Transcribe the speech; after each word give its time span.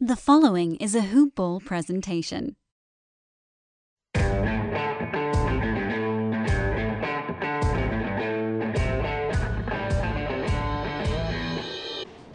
The 0.00 0.14
following 0.14 0.76
is 0.76 0.94
a 0.94 1.00
Hoop 1.00 1.34
Ball 1.34 1.58
presentation. 1.58 2.54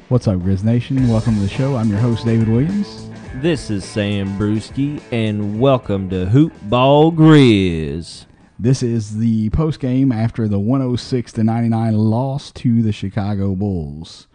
What's 0.09 0.27
up, 0.27 0.39
Grizz 0.39 0.65
Nation? 0.65 1.07
Welcome 1.07 1.35
to 1.35 1.39
the 1.39 1.47
show. 1.47 1.77
I'm 1.77 1.87
your 1.87 1.99
host, 1.99 2.25
David 2.25 2.49
Williams. 2.49 3.09
This 3.35 3.69
is 3.71 3.85
Sam 3.85 4.37
Brewski, 4.37 5.01
and 5.13 5.57
welcome 5.57 6.09
to 6.09 6.25
Hoop 6.25 6.51
Ball 6.63 7.13
Grizz. 7.13 8.25
This 8.59 8.83
is 8.83 9.19
the 9.19 9.49
post 9.51 9.79
game 9.79 10.11
after 10.11 10.49
the 10.49 10.59
106 10.59 11.31
to 11.31 11.45
99 11.45 11.93
loss 11.93 12.51
to 12.51 12.81
the 12.81 12.91
Chicago 12.91 13.55
Bulls. 13.55 14.27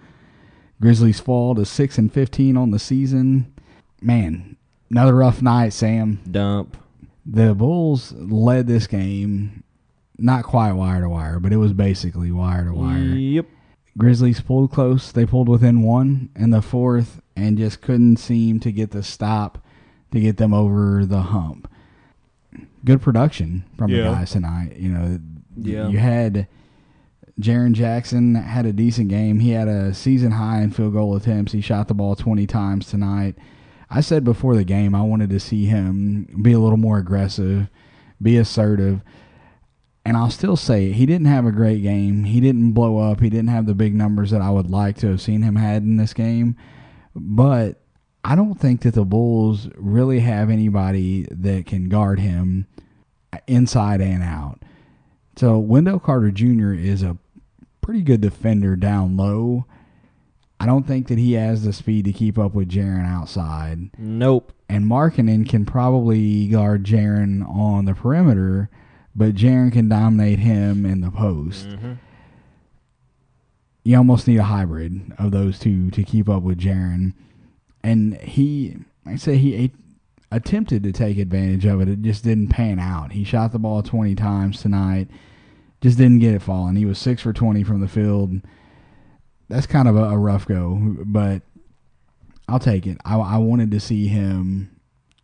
Grizzlies 0.80 1.20
fall 1.20 1.54
to 1.54 1.64
6 1.64 1.98
and 1.98 2.12
15 2.12 2.56
on 2.56 2.70
the 2.70 2.78
season. 2.78 3.52
Man, 4.00 4.56
another 4.90 5.14
rough 5.16 5.42
night, 5.42 5.72
Sam. 5.72 6.20
Dump. 6.30 6.76
The 7.26 7.54
Bulls 7.54 8.12
led 8.12 8.66
this 8.66 8.86
game, 8.86 9.62
not 10.18 10.44
quite 10.44 10.72
wire 10.72 11.02
to 11.02 11.08
wire, 11.08 11.40
but 11.40 11.52
it 11.52 11.56
was 11.56 11.72
basically 11.72 12.30
wire 12.30 12.64
to 12.66 12.72
wire. 12.72 12.98
Yep. 12.98 13.46
Grizzlies 13.98 14.40
pulled 14.40 14.70
close. 14.70 15.10
They 15.10 15.26
pulled 15.26 15.48
within 15.48 15.82
one 15.82 16.30
in 16.36 16.50
the 16.50 16.62
fourth 16.62 17.20
and 17.36 17.58
just 17.58 17.80
couldn't 17.80 18.18
seem 18.18 18.60
to 18.60 18.70
get 18.70 18.92
the 18.92 19.02
stop 19.02 19.58
to 20.12 20.20
get 20.20 20.36
them 20.36 20.54
over 20.54 21.04
the 21.04 21.22
hump. 21.22 21.68
Good 22.84 23.02
production 23.02 23.64
from 23.76 23.90
the 23.90 23.98
Yeah. 23.98 24.04
guys 24.12 24.30
tonight. 24.30 24.76
You 24.78 24.88
know, 24.92 25.20
Yeah. 25.56 25.88
you 25.88 25.98
had 25.98 26.46
Jaren 27.40 27.72
Jackson 27.72 28.34
had 28.34 28.66
a 28.66 28.72
decent 28.72 29.08
game. 29.08 29.38
He 29.38 29.50
had 29.50 29.68
a 29.68 29.94
season 29.94 30.32
high 30.32 30.60
in 30.60 30.70
field 30.70 30.94
goal 30.94 31.14
attempts. 31.14 31.52
He 31.52 31.60
shot 31.60 31.88
the 31.88 31.94
ball 31.94 32.16
20 32.16 32.46
times 32.46 32.86
tonight. 32.86 33.36
I 33.90 34.00
said 34.00 34.24
before 34.24 34.56
the 34.56 34.64
game 34.64 34.94
I 34.94 35.02
wanted 35.02 35.30
to 35.30 35.40
see 35.40 35.66
him 35.66 36.40
be 36.42 36.52
a 36.52 36.58
little 36.58 36.76
more 36.76 36.98
aggressive, 36.98 37.68
be 38.20 38.36
assertive. 38.36 39.02
And 40.04 40.16
I'll 40.16 40.30
still 40.30 40.56
say 40.56 40.86
it. 40.86 40.94
he 40.94 41.06
didn't 41.06 41.26
have 41.26 41.46
a 41.46 41.52
great 41.52 41.82
game. 41.82 42.24
He 42.24 42.40
didn't 42.40 42.72
blow 42.72 42.98
up. 42.98 43.20
He 43.20 43.28
didn't 43.28 43.50
have 43.50 43.66
the 43.66 43.74
big 43.74 43.94
numbers 43.94 44.30
that 44.30 44.40
I 44.40 44.50
would 44.50 44.70
like 44.70 44.96
to 44.98 45.08
have 45.08 45.20
seen 45.20 45.42
him 45.42 45.56
had 45.56 45.82
in 45.82 45.96
this 45.96 46.14
game. 46.14 46.56
But 47.14 47.80
I 48.24 48.34
don't 48.34 48.58
think 48.58 48.82
that 48.82 48.94
the 48.94 49.04
Bulls 49.04 49.68
really 49.76 50.20
have 50.20 50.50
anybody 50.50 51.28
that 51.30 51.66
can 51.66 51.88
guard 51.88 52.20
him 52.20 52.66
inside 53.46 54.00
and 54.00 54.22
out. 54.22 54.62
So 55.36 55.58
Wendell 55.58 56.00
Carter 56.00 56.30
Jr. 56.30 56.72
is 56.72 57.02
a 57.02 57.16
pretty 57.88 58.02
good 58.02 58.20
defender 58.20 58.76
down 58.76 59.16
low. 59.16 59.64
I 60.60 60.66
don't 60.66 60.86
think 60.86 61.08
that 61.08 61.16
he 61.16 61.32
has 61.32 61.64
the 61.64 61.72
speed 61.72 62.04
to 62.04 62.12
keep 62.12 62.38
up 62.38 62.52
with 62.52 62.68
Jaren 62.68 63.06
outside 63.06 63.88
Nope. 63.96 64.52
and 64.68 64.84
Markkanen 64.84 65.48
can 65.48 65.64
probably 65.64 66.48
guard 66.48 66.84
Jaren 66.84 67.48
on 67.48 67.86
the 67.86 67.94
perimeter, 67.94 68.68
but 69.16 69.34
Jaren 69.34 69.72
can 69.72 69.88
dominate 69.88 70.38
him 70.38 70.84
in 70.84 71.00
the 71.00 71.10
post. 71.10 71.66
Mm-hmm. 71.66 71.92
You 73.84 73.96
almost 73.96 74.28
need 74.28 74.36
a 74.36 74.44
hybrid 74.44 75.14
of 75.18 75.30
those 75.30 75.58
two 75.58 75.90
to 75.92 76.02
keep 76.02 76.28
up 76.28 76.42
with 76.42 76.58
Jaren, 76.58 77.14
and 77.82 78.16
he, 78.20 78.76
I 79.06 79.16
say 79.16 79.38
he 79.38 79.72
attempted 80.30 80.82
to 80.82 80.92
take 80.92 81.16
advantage 81.16 81.64
of 81.64 81.80
it. 81.80 81.88
It 81.88 82.02
just 82.02 82.22
didn't 82.22 82.48
pan 82.48 82.78
out. 82.78 83.12
He 83.12 83.24
shot 83.24 83.52
the 83.52 83.58
ball 83.58 83.82
twenty 83.82 84.14
times 84.14 84.60
tonight, 84.60 85.08
just 85.80 85.98
didn't 85.98 86.18
get 86.18 86.34
it 86.34 86.42
falling. 86.42 86.76
He 86.76 86.84
was 86.84 86.98
six 86.98 87.22
for 87.22 87.32
twenty 87.32 87.62
from 87.62 87.80
the 87.80 87.88
field. 87.88 88.40
That's 89.48 89.66
kind 89.66 89.88
of 89.88 89.96
a, 89.96 90.04
a 90.04 90.18
rough 90.18 90.46
go, 90.46 90.96
but 91.04 91.42
I'll 92.48 92.58
take 92.58 92.86
it. 92.86 92.98
I, 93.04 93.16
I 93.16 93.36
wanted 93.38 93.70
to 93.70 93.80
see 93.80 94.08
him. 94.08 94.74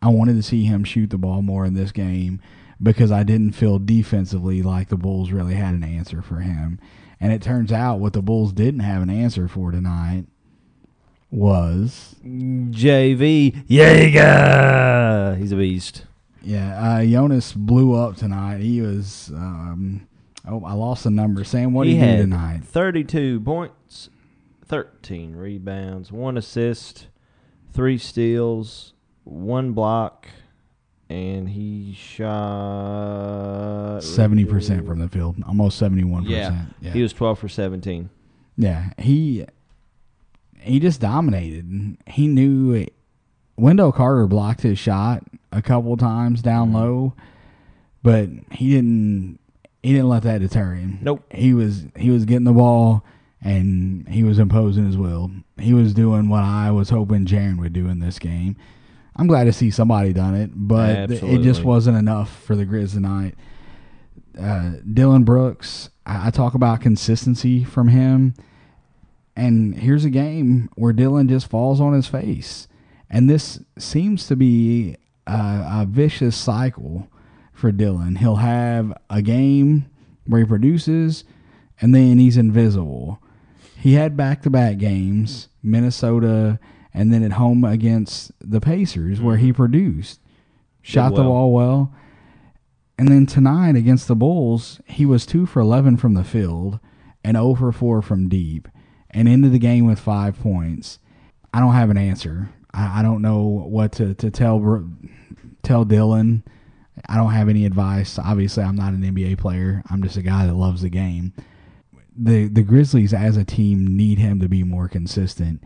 I 0.01 0.07
wanted 0.09 0.35
to 0.35 0.43
see 0.43 0.65
him 0.65 0.83
shoot 0.83 1.09
the 1.09 1.17
ball 1.17 1.41
more 1.41 1.65
in 1.65 1.73
this 1.73 1.91
game 1.91 2.39
because 2.81 3.11
I 3.11 3.23
didn't 3.23 3.53
feel 3.53 3.79
defensively 3.79 4.61
like 4.61 4.89
the 4.89 4.97
Bulls 4.97 5.31
really 5.31 5.55
had 5.55 5.73
an 5.73 5.83
answer 5.83 6.21
for 6.21 6.37
him. 6.41 6.79
And 7.19 7.31
it 7.31 7.41
turns 7.41 7.71
out 7.71 7.99
what 7.99 8.13
the 8.13 8.21
Bulls 8.21 8.51
didn't 8.51 8.81
have 8.81 9.01
an 9.01 9.09
answer 9.09 9.47
for 9.47 9.71
tonight 9.71 10.25
was 11.31 12.15
JV 12.23 13.63
Jaeger. 13.67 15.35
He's 15.39 15.51
a 15.51 15.55
beast. 15.55 16.03
yeah. 16.43 16.97
Uh, 16.97 17.05
Jonas 17.05 17.53
blew 17.53 17.93
up 17.93 18.15
tonight. 18.15 18.59
He 18.61 18.81
was. 18.81 19.31
Um, 19.33 20.07
oh, 20.47 20.63
I 20.65 20.73
lost 20.73 21.03
the 21.03 21.11
number. 21.11 21.43
Sam, 21.43 21.73
what 21.73 21.85
did 21.85 21.93
he 21.93 21.99
he 21.99 22.05
do 22.17 22.21
tonight? 22.23 22.61
32 22.63 23.39
points, 23.41 24.09
13 24.65 25.35
rebounds, 25.35 26.11
one 26.11 26.37
assist, 26.37 27.07
three 27.73 27.97
steals, 27.97 28.93
one 29.23 29.71
block, 29.73 30.27
and 31.09 31.49
he 31.49 31.93
shot 31.93 33.99
Seventy 34.01 34.45
percent 34.45 34.85
from 34.85 34.99
the 34.99 35.09
field, 35.09 35.35
almost 35.47 35.81
71%. 35.81 36.29
Yeah. 36.29 36.49
percent. 36.49 36.93
He 36.95 37.01
was 37.01 37.13
12 37.13 37.39
for 37.39 37.49
17. 37.49 38.09
Yeah, 38.57 38.89
he 38.97 39.45
he 40.59 40.79
just 40.79 41.01
dominated. 41.01 41.97
He 42.07 42.27
knew 42.27 42.73
it. 42.73 42.93
Wendell 43.57 43.91
Carter 43.91 44.27
blocked 44.27 44.61
his 44.61 44.79
shot 44.79 45.23
a 45.51 45.61
couple 45.61 45.95
times 45.97 46.41
down 46.41 46.67
Mm-hmm. 46.69 46.77
low, 46.77 47.13
but 48.03 48.29
he 48.51 48.71
didn't 48.71 49.39
he 49.85 49.91
didn't 49.93 50.09
let 50.09 50.23
that 50.23 50.41
deter 50.41 50.73
him. 50.73 50.97
Nope. 51.01 51.23
He 51.31 51.53
was 51.53 51.85
he 51.95 52.09
was 52.09 52.25
getting 52.25 52.43
the 52.43 52.53
ball 52.53 53.05
and 53.39 54.07
he 54.09 54.23
was 54.23 54.39
imposing 54.39 54.87
his 54.87 54.97
will. 54.97 55.29
He 55.59 55.75
was 55.75 55.93
doing 55.93 56.27
what 56.27 56.43
I 56.43 56.71
was 56.71 56.89
hoping 56.89 57.27
Jaren 57.27 57.59
would 57.59 57.73
do 57.73 57.87
in 57.87 57.99
this 57.99 58.17
game. 58.17 58.55
I'm 59.15 59.27
glad 59.27 59.43
to 59.43 59.53
see 59.53 59.69
somebody 59.69 60.11
done 60.11 60.33
it, 60.33 60.49
but 60.53 61.07
th- 61.07 61.21
it 61.21 61.43
just 61.43 61.63
wasn't 61.63 61.97
enough 61.97 62.43
for 62.43 62.55
the 62.55 62.65
Grizz 62.65 62.93
tonight. 62.93 63.35
Uh, 64.37 64.71
Dillon 64.91 65.23
Brooks, 65.23 65.89
I, 66.05 66.27
I 66.27 66.29
talk 66.31 66.55
about 66.55 66.81
consistency 66.81 67.63
from 67.63 67.89
him. 67.89 68.33
And 69.35 69.75
here's 69.75 70.03
a 70.03 70.09
game 70.09 70.69
where 70.75 70.93
Dillon 70.93 71.29
just 71.29 71.47
falls 71.47 71.79
on 71.79 71.93
his 71.93 72.07
face. 72.07 72.67
And 73.09 73.29
this 73.29 73.59
seems 73.77 74.25
to 74.27 74.35
be 74.35 74.97
a, 75.27 75.81
a 75.81 75.85
vicious 75.87 76.35
cycle 76.35 77.07
for 77.65 77.71
Dillon. 77.71 78.17
He'll 78.17 78.35
have 78.35 78.95
a 79.09 79.23
game 79.23 79.89
where 80.27 80.41
he 80.41 80.45
produces 80.45 81.23
and 81.81 81.95
then 81.95 82.19
he's 82.19 82.37
invisible. 82.37 83.19
He 83.75 83.93
had 83.93 84.15
back 84.15 84.43
to 84.43 84.51
back 84.51 84.77
games, 84.77 85.49
Minnesota, 85.63 86.59
and 86.93 87.11
then 87.11 87.23
at 87.23 87.31
home 87.31 87.63
against 87.63 88.31
the 88.39 88.61
Pacers, 88.61 89.19
where 89.19 89.37
he 89.37 89.47
mm-hmm. 89.47 89.55
produced, 89.55 90.19
shot 90.83 91.15
the 91.15 91.21
well. 91.21 91.31
ball 91.31 91.53
well. 91.53 91.95
And 92.99 93.07
then 93.07 93.25
tonight 93.25 93.75
against 93.75 94.07
the 94.07 94.15
Bulls, 94.15 94.79
he 94.85 95.03
was 95.03 95.25
2 95.25 95.47
for 95.47 95.59
11 95.59 95.97
from 95.97 96.13
the 96.13 96.23
field 96.23 96.79
and 97.23 97.35
0 97.35 97.55
for 97.55 97.71
4 97.71 98.03
from 98.03 98.29
deep 98.29 98.67
and 99.09 99.27
ended 99.27 99.53
the 99.53 99.57
game 99.57 99.87
with 99.87 99.99
five 99.99 100.39
points. 100.39 100.99
I 101.51 101.61
don't 101.61 101.73
have 101.73 101.89
an 101.89 101.97
answer. 101.97 102.49
I, 102.71 102.99
I 102.99 103.01
don't 103.01 103.23
know 103.23 103.41
what 103.41 103.93
to, 103.93 104.13
to 104.13 104.29
tell 104.29 104.87
tell 105.63 105.83
Dillon. 105.83 106.43
I 107.07 107.17
don't 107.17 107.31
have 107.31 107.49
any 107.49 107.65
advice. 107.65 108.17
Obviously, 108.17 108.63
I'm 108.63 108.75
not 108.75 108.93
an 108.93 109.01
NBA 109.01 109.37
player. 109.37 109.83
I'm 109.89 110.01
just 110.01 110.17
a 110.17 110.21
guy 110.21 110.45
that 110.45 110.53
loves 110.53 110.81
the 110.81 110.89
game. 110.89 111.33
The 112.17 112.47
the 112.47 112.63
Grizzlies 112.63 113.13
as 113.13 113.35
a 113.35 113.43
team 113.43 113.97
need 113.97 114.17
him 114.17 114.39
to 114.39 114.47
be 114.47 114.63
more 114.63 114.87
consistent. 114.87 115.63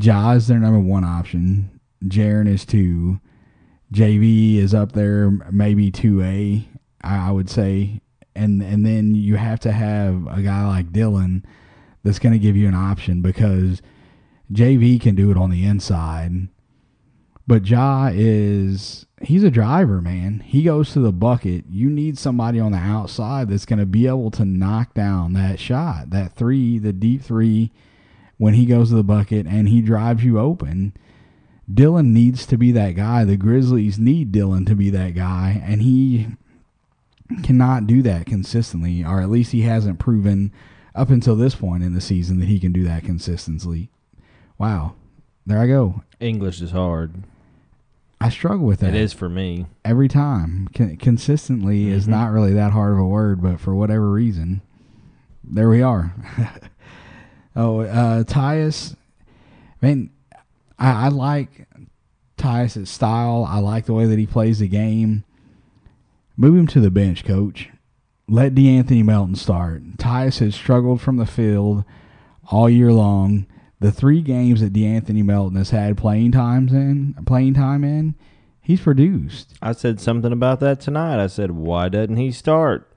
Ja 0.00 0.32
is 0.32 0.48
their 0.48 0.58
number 0.58 0.80
one 0.80 1.04
option. 1.04 1.80
Jaren 2.04 2.48
is 2.48 2.64
two. 2.64 3.20
JV 3.92 4.56
is 4.56 4.74
up 4.74 4.92
there, 4.92 5.30
maybe 5.50 5.90
two 5.90 6.22
A. 6.22 6.68
I 7.02 7.30
would 7.30 7.48
say, 7.48 8.00
and 8.34 8.60
and 8.60 8.84
then 8.84 9.14
you 9.14 9.36
have 9.36 9.60
to 9.60 9.72
have 9.72 10.26
a 10.26 10.42
guy 10.42 10.66
like 10.66 10.92
Dillon 10.92 11.44
that's 12.02 12.18
going 12.18 12.32
to 12.32 12.38
give 12.38 12.56
you 12.56 12.66
an 12.68 12.74
option 12.74 13.22
because 13.22 13.80
JV 14.52 15.00
can 15.00 15.14
do 15.14 15.30
it 15.30 15.36
on 15.36 15.50
the 15.50 15.64
inside, 15.64 16.48
but 17.46 17.66
Ja 17.66 18.10
is 18.12 19.06
he's 19.22 19.44
a 19.44 19.50
driver, 19.50 20.00
man. 20.00 20.40
He 20.40 20.62
goes 20.62 20.92
to 20.92 21.00
the 21.00 21.12
bucket. 21.12 21.64
You 21.70 21.90
need 21.90 22.18
somebody 22.18 22.60
on 22.60 22.72
the 22.72 22.78
outside 22.78 23.48
that's 23.48 23.66
going 23.66 23.78
to 23.78 23.86
be 23.86 24.06
able 24.06 24.30
to 24.32 24.44
knock 24.44 24.94
down 24.94 25.32
that 25.34 25.58
shot, 25.60 26.10
that 26.10 26.34
three, 26.34 26.78
the 26.78 26.92
deep 26.92 27.22
three, 27.22 27.70
when 28.36 28.54
he 28.54 28.66
goes 28.66 28.90
to 28.90 28.96
the 28.96 29.02
bucket 29.02 29.46
and 29.46 29.68
he 29.68 29.80
drives 29.80 30.24
you 30.24 30.38
open. 30.38 30.92
Dillon 31.72 32.14
needs 32.14 32.46
to 32.46 32.56
be 32.56 32.72
that 32.72 32.92
guy. 32.92 33.24
The 33.24 33.36
Grizzlies 33.36 33.98
need 33.98 34.32
Dillon 34.32 34.64
to 34.64 34.74
be 34.74 34.88
that 34.90 35.14
guy, 35.14 35.62
and 35.64 35.82
he 35.82 36.28
cannot 37.42 37.86
do 37.86 38.00
that 38.02 38.24
consistently, 38.24 39.04
or 39.04 39.20
at 39.20 39.28
least 39.28 39.52
he 39.52 39.62
hasn't 39.62 39.98
proven 39.98 40.50
up 40.94 41.10
until 41.10 41.36
this 41.36 41.54
point 41.54 41.82
in 41.82 41.94
the 41.94 42.00
season 42.00 42.40
that 42.40 42.48
he 42.48 42.58
can 42.58 42.72
do 42.72 42.84
that 42.84 43.04
consistently. 43.04 43.90
Wow. 44.56 44.94
There 45.46 45.58
I 45.58 45.66
go. 45.66 46.02
English 46.20 46.60
is 46.60 46.70
hard. 46.70 47.24
I 48.20 48.30
struggle 48.30 48.66
with 48.66 48.80
that 48.80 48.94
It 48.94 49.00
is 49.00 49.12
for 49.12 49.28
me. 49.28 49.66
every 49.84 50.08
time. 50.08 50.68
Con- 50.74 50.96
consistently 50.96 51.88
is 51.88 52.06
Mhm. 52.06 52.10
not 52.10 52.32
really 52.32 52.52
that 52.54 52.72
hard 52.72 52.92
of 52.94 52.98
a 52.98 53.06
word, 53.06 53.40
but 53.40 53.60
for 53.60 53.74
whatever 53.74 54.10
reason, 54.10 54.60
there 55.44 55.68
we 55.68 55.82
are. 55.82 56.12
oh, 57.56 57.80
uh, 57.82 58.24
Tyus, 58.24 58.96
man, 59.80 60.10
I, 60.78 61.06
I 61.06 61.08
like 61.08 61.68
Tyus' 62.36 62.88
style. 62.88 63.44
I 63.48 63.58
like 63.58 63.86
the 63.86 63.94
way 63.94 64.06
that 64.06 64.18
he 64.18 64.26
plays 64.26 64.58
the 64.58 64.68
game. 64.68 65.24
Move 66.36 66.56
him 66.56 66.66
to 66.68 66.80
the 66.80 66.90
bench, 66.90 67.24
coach. 67.24 67.68
Let 68.28 68.54
De'Anthony 68.54 69.04
Melton 69.04 69.34
start. 69.36 69.96
Tyus 69.96 70.38
has 70.40 70.54
struggled 70.54 71.00
from 71.00 71.16
the 71.16 71.26
field 71.26 71.84
all 72.50 72.68
year 72.68 72.92
long. 72.92 73.46
The 73.80 73.92
three 73.92 74.22
games 74.22 74.60
that 74.60 74.72
De'Anthony 74.72 75.24
Melton 75.24 75.56
has 75.56 75.70
had 75.70 75.96
playing 75.96 76.32
times 76.32 76.72
in, 76.72 77.14
playing 77.26 77.54
time 77.54 77.84
in, 77.84 78.16
he's 78.60 78.80
produced. 78.80 79.54
I 79.62 79.72
said 79.72 80.00
something 80.00 80.32
about 80.32 80.60
that 80.60 80.80
tonight. 80.80 81.22
I 81.22 81.28
said, 81.28 81.52
why 81.52 81.88
doesn't 81.88 82.16
he 82.16 82.32
start? 82.32 82.92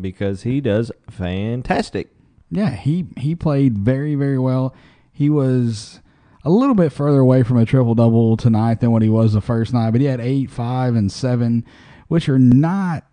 Because 0.00 0.42
he 0.42 0.60
does 0.60 0.90
fantastic. 1.08 2.10
Yeah, 2.50 2.70
he 2.70 3.06
he 3.16 3.34
played 3.34 3.78
very 3.78 4.14
very 4.16 4.38
well. 4.38 4.74
He 5.12 5.30
was 5.30 6.00
a 6.44 6.50
little 6.50 6.74
bit 6.74 6.92
further 6.92 7.20
away 7.20 7.42
from 7.42 7.56
a 7.56 7.64
triple 7.64 7.94
double 7.94 8.36
tonight 8.36 8.80
than 8.80 8.90
what 8.92 9.02
he 9.02 9.08
was 9.08 9.32
the 9.32 9.40
first 9.40 9.72
night, 9.72 9.92
but 9.92 10.00
he 10.00 10.06
had 10.06 10.20
eight, 10.20 10.50
five, 10.50 10.94
and 10.94 11.10
seven, 11.10 11.64
which 12.08 12.28
are 12.28 12.38
not 12.38 13.04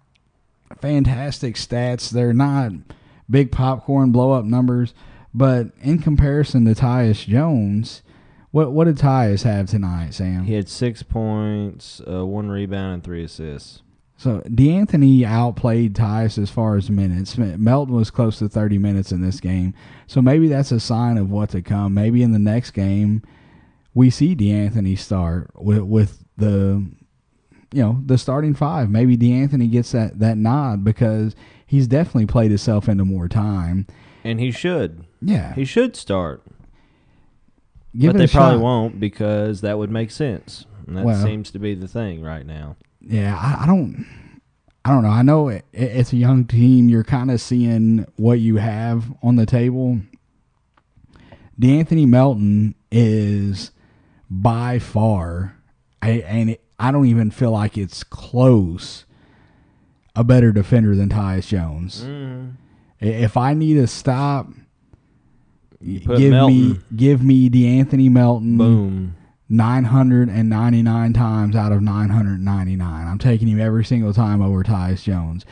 fantastic 0.79 1.55
stats. 1.55 2.09
They're 2.09 2.33
not 2.33 2.71
big 3.29 3.51
popcorn 3.51 4.11
blow 4.11 4.31
up 4.33 4.43
numbers, 4.43 4.93
but 5.33 5.67
in 5.81 5.99
comparison 5.99 6.65
to 6.65 6.75
Tyus 6.75 7.25
Jones, 7.25 8.01
what 8.51 8.71
what 8.71 8.85
did 8.85 8.97
Tyus 8.97 9.43
have 9.43 9.67
tonight, 9.67 10.13
Sam? 10.13 10.43
He 10.43 10.53
had 10.53 10.67
six 10.67 11.03
points, 11.03 12.01
uh, 12.07 12.25
one 12.25 12.49
rebound, 12.49 12.95
and 12.95 13.03
three 13.03 13.23
assists. 13.23 13.81
So 14.17 14.41
De'Anthony 14.41 15.23
outplayed 15.23 15.95
Tyus 15.95 16.37
as 16.37 16.51
far 16.51 16.75
as 16.75 16.91
minutes. 16.91 17.39
Melton 17.39 17.95
was 17.95 18.11
close 18.11 18.37
to 18.37 18.47
30 18.47 18.77
minutes 18.77 19.11
in 19.11 19.21
this 19.21 19.39
game. 19.39 19.73
So 20.05 20.21
maybe 20.21 20.47
that's 20.47 20.71
a 20.71 20.79
sign 20.79 21.17
of 21.17 21.31
what 21.31 21.49
to 21.49 21.63
come. 21.63 21.95
Maybe 21.95 22.21
in 22.21 22.31
the 22.31 22.37
next 22.37 22.71
game 22.71 23.23
we 23.93 24.09
see 24.09 24.35
De'Anthony 24.35 24.97
start 24.97 25.49
with 25.55 25.81
with 25.81 26.23
the 26.37 26.85
you 27.73 27.81
know, 27.81 28.01
the 28.05 28.17
starting 28.17 28.53
five. 28.53 28.89
Maybe 28.89 29.17
De'Anthony 29.17 29.71
gets 29.71 29.93
that, 29.93 30.19
that 30.19 30.37
nod 30.37 30.83
because 30.83 31.35
he's 31.65 31.87
definitely 31.87 32.25
played 32.25 32.51
himself 32.51 32.89
into 32.89 33.05
more 33.05 33.29
time. 33.29 33.87
And 34.23 34.39
he 34.39 34.51
should. 34.51 35.05
Yeah. 35.21 35.53
He 35.55 35.65
should 35.65 35.95
start. 35.95 36.43
Give 37.97 38.13
but 38.13 38.19
they 38.19 38.27
probably 38.27 38.57
shot. 38.57 38.63
won't 38.63 38.99
because 38.99 39.61
that 39.61 39.77
would 39.77 39.91
make 39.91 40.11
sense. 40.11 40.65
And 40.87 40.97
that 40.97 41.05
Well- 41.05 41.21
seems 41.23 41.51
to 41.51 41.59
be 41.59 41.75
the 41.75 41.87
thing 41.87 42.21
right 42.21 42.45
now. 42.45 42.75
Yeah, 43.01 43.35
I, 43.37 43.63
I 43.63 43.65
don't. 43.65 44.05
I 44.85 44.89
don't 44.91 45.03
know. 45.03 45.09
I 45.09 45.21
know 45.21 45.47
it, 45.49 45.65
it- 45.73 45.91
it's 45.97 46.13
a 46.13 46.17
young 46.17 46.45
team. 46.45 46.87
You're 46.89 47.03
kind 47.03 47.29
of 47.31 47.41
seeing 47.41 48.05
what 48.15 48.39
you 48.39 48.57
have 48.57 49.05
on 49.21 49.35
the 49.35 49.45
table. 49.45 49.99
De'Anthony 51.59 52.07
Melton 52.07 52.75
is 52.91 53.71
by 54.29 54.79
far, 54.79 55.55
I, 56.01 56.09
and 56.21 56.51
it, 56.51 56.63
I 56.79 56.91
don't 56.91 57.05
even 57.05 57.29
feel 57.29 57.51
like 57.51 57.77
it's 57.77 58.03
close, 58.03 59.05
a 60.15 60.23
better 60.23 60.51
defender 60.51 60.95
than 60.95 61.09
Tyus 61.09 61.47
Jones. 61.47 62.03
Mm. 62.03 62.53
If 63.01 63.35
I 63.35 63.53
need 63.53 63.77
a 63.77 63.87
stop, 63.87 64.47
give 65.83 66.31
me 66.47 66.77
give 66.95 67.23
me 67.23 67.49
De'Anthony 67.49 68.09
Melton. 68.09 68.57
Boom. 68.57 69.15
999 69.49 71.11
times 71.11 71.57
out 71.57 71.73
of 71.73 71.81
999. 71.81 73.07
I'm 73.07 73.17
taking 73.17 73.49
him 73.49 73.59
every 73.59 73.83
single 73.83 74.13
time 74.13 74.41
over 74.41 74.63
Tyus 74.63 75.03
Jones. 75.03 75.45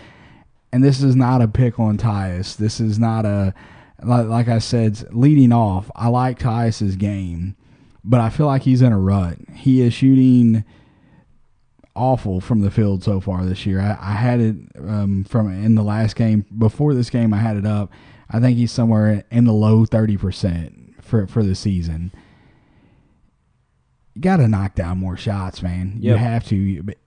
And 0.72 0.82
this 0.82 1.04
is 1.04 1.18
not 1.18 1.42
a 1.42 1.50
pick 1.50 1.80
on 1.80 1.98
Tyus. 1.98 2.56
This 2.56 2.80
is 2.80 2.98
not 2.98 3.26
a, 3.26 3.54
like, 4.02 4.28
like 4.28 4.48
I 4.48 4.60
said, 4.60 5.04
leading 5.14 5.52
off, 5.52 5.92
I 5.98 6.08
like 6.08 6.40
Tyus's 6.40 6.96
game, 6.96 7.58
but 8.02 8.22
I 8.22 8.30
feel 8.30 8.46
like 8.46 8.62
he's 8.62 8.82
in 8.82 8.94
a 8.94 9.00
rut. 9.00 9.38
He 9.54 9.82
is 9.82 9.94
shooting 9.94 10.64
awful 12.00 12.40
from 12.40 12.62
the 12.62 12.72
field 12.72 13.04
so 13.04 13.20
far 13.20 13.46
this 13.46 13.66
year. 13.66 13.80
I, 13.80 13.98
I 14.00 14.14
had 14.14 14.40
it 14.40 14.56
um, 14.78 15.24
from 15.24 15.52
in 15.52 15.76
the 15.76 15.84
last 15.84 16.16
game. 16.16 16.46
Before 16.58 16.94
this 16.94 17.10
game, 17.10 17.34
I 17.34 17.38
had 17.38 17.58
it 17.58 17.66
up. 17.66 17.92
I 18.30 18.40
think 18.40 18.58
he's 18.58 18.72
somewhere 18.72 19.26
in 19.30 19.46
the 19.46 19.54
low 19.54 19.86
30% 19.86 21.04
for, 21.04 21.28
for 21.28 21.44
the 21.44 21.56
season 21.56 22.12
you 24.20 24.22
got 24.22 24.38
to 24.38 24.50
knock 24.50 24.76
down 24.76 24.98
more 24.98 25.16
shots, 25.16 25.62
man. 25.62 25.98
You 26.00 26.16
have 26.16 26.46
to. 26.48 26.84
But 26.84 26.98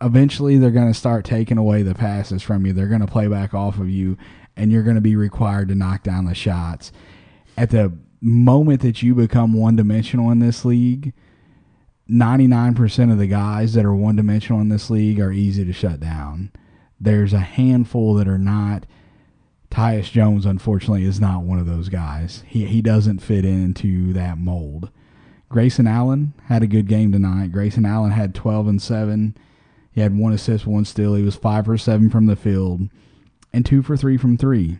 Eventually, 0.00 0.58
they're 0.58 0.70
going 0.70 0.92
to 0.92 0.98
start 0.98 1.24
taking 1.24 1.58
away 1.58 1.82
the 1.82 1.94
passes 1.94 2.42
from 2.42 2.66
you. 2.66 2.72
They're 2.72 2.88
going 2.88 3.02
to 3.02 3.06
play 3.06 3.28
back 3.28 3.54
off 3.54 3.78
of 3.78 3.88
you, 3.88 4.16
and 4.56 4.72
you're 4.72 4.82
going 4.82 4.96
to 4.96 5.02
be 5.02 5.14
required 5.14 5.68
to 5.68 5.74
knock 5.76 6.02
down 6.02 6.24
the 6.24 6.34
shots. 6.34 6.90
At 7.56 7.70
the 7.70 7.96
moment 8.20 8.80
that 8.80 9.02
you 9.02 9.14
become 9.14 9.52
one 9.52 9.76
dimensional 9.76 10.30
in 10.30 10.40
this 10.40 10.64
league, 10.64 11.12
99% 12.12 13.10
of 13.10 13.18
the 13.18 13.26
guys 13.26 13.72
that 13.72 13.86
are 13.86 13.94
one 13.94 14.16
dimensional 14.16 14.60
in 14.60 14.68
this 14.68 14.90
league 14.90 15.18
are 15.18 15.32
easy 15.32 15.64
to 15.64 15.72
shut 15.72 15.98
down. 15.98 16.52
There's 17.00 17.32
a 17.32 17.40
handful 17.40 18.14
that 18.14 18.28
are 18.28 18.38
not. 18.38 18.84
Tyus 19.70 20.10
Jones, 20.10 20.44
unfortunately, 20.44 21.04
is 21.04 21.20
not 21.20 21.42
one 21.42 21.58
of 21.58 21.66
those 21.66 21.88
guys. 21.88 22.44
He, 22.46 22.66
he 22.66 22.82
doesn't 22.82 23.20
fit 23.20 23.46
into 23.46 24.12
that 24.12 24.36
mold. 24.36 24.90
Grayson 25.48 25.86
Allen 25.86 26.34
had 26.48 26.62
a 26.62 26.66
good 26.66 26.86
game 26.86 27.12
tonight. 27.12 27.50
Grayson 27.50 27.86
Allen 27.86 28.10
had 28.10 28.34
12 28.34 28.66
and 28.68 28.82
7. 28.82 29.34
He 29.90 30.02
had 30.02 30.16
one 30.16 30.34
assist, 30.34 30.66
one 30.66 30.84
steal. 30.84 31.14
He 31.14 31.22
was 31.22 31.36
5 31.36 31.64
for 31.64 31.78
7 31.78 32.10
from 32.10 32.26
the 32.26 32.36
field 32.36 32.88
and 33.54 33.64
2 33.64 33.82
for 33.82 33.96
3 33.96 34.18
from 34.18 34.36
3. 34.36 34.78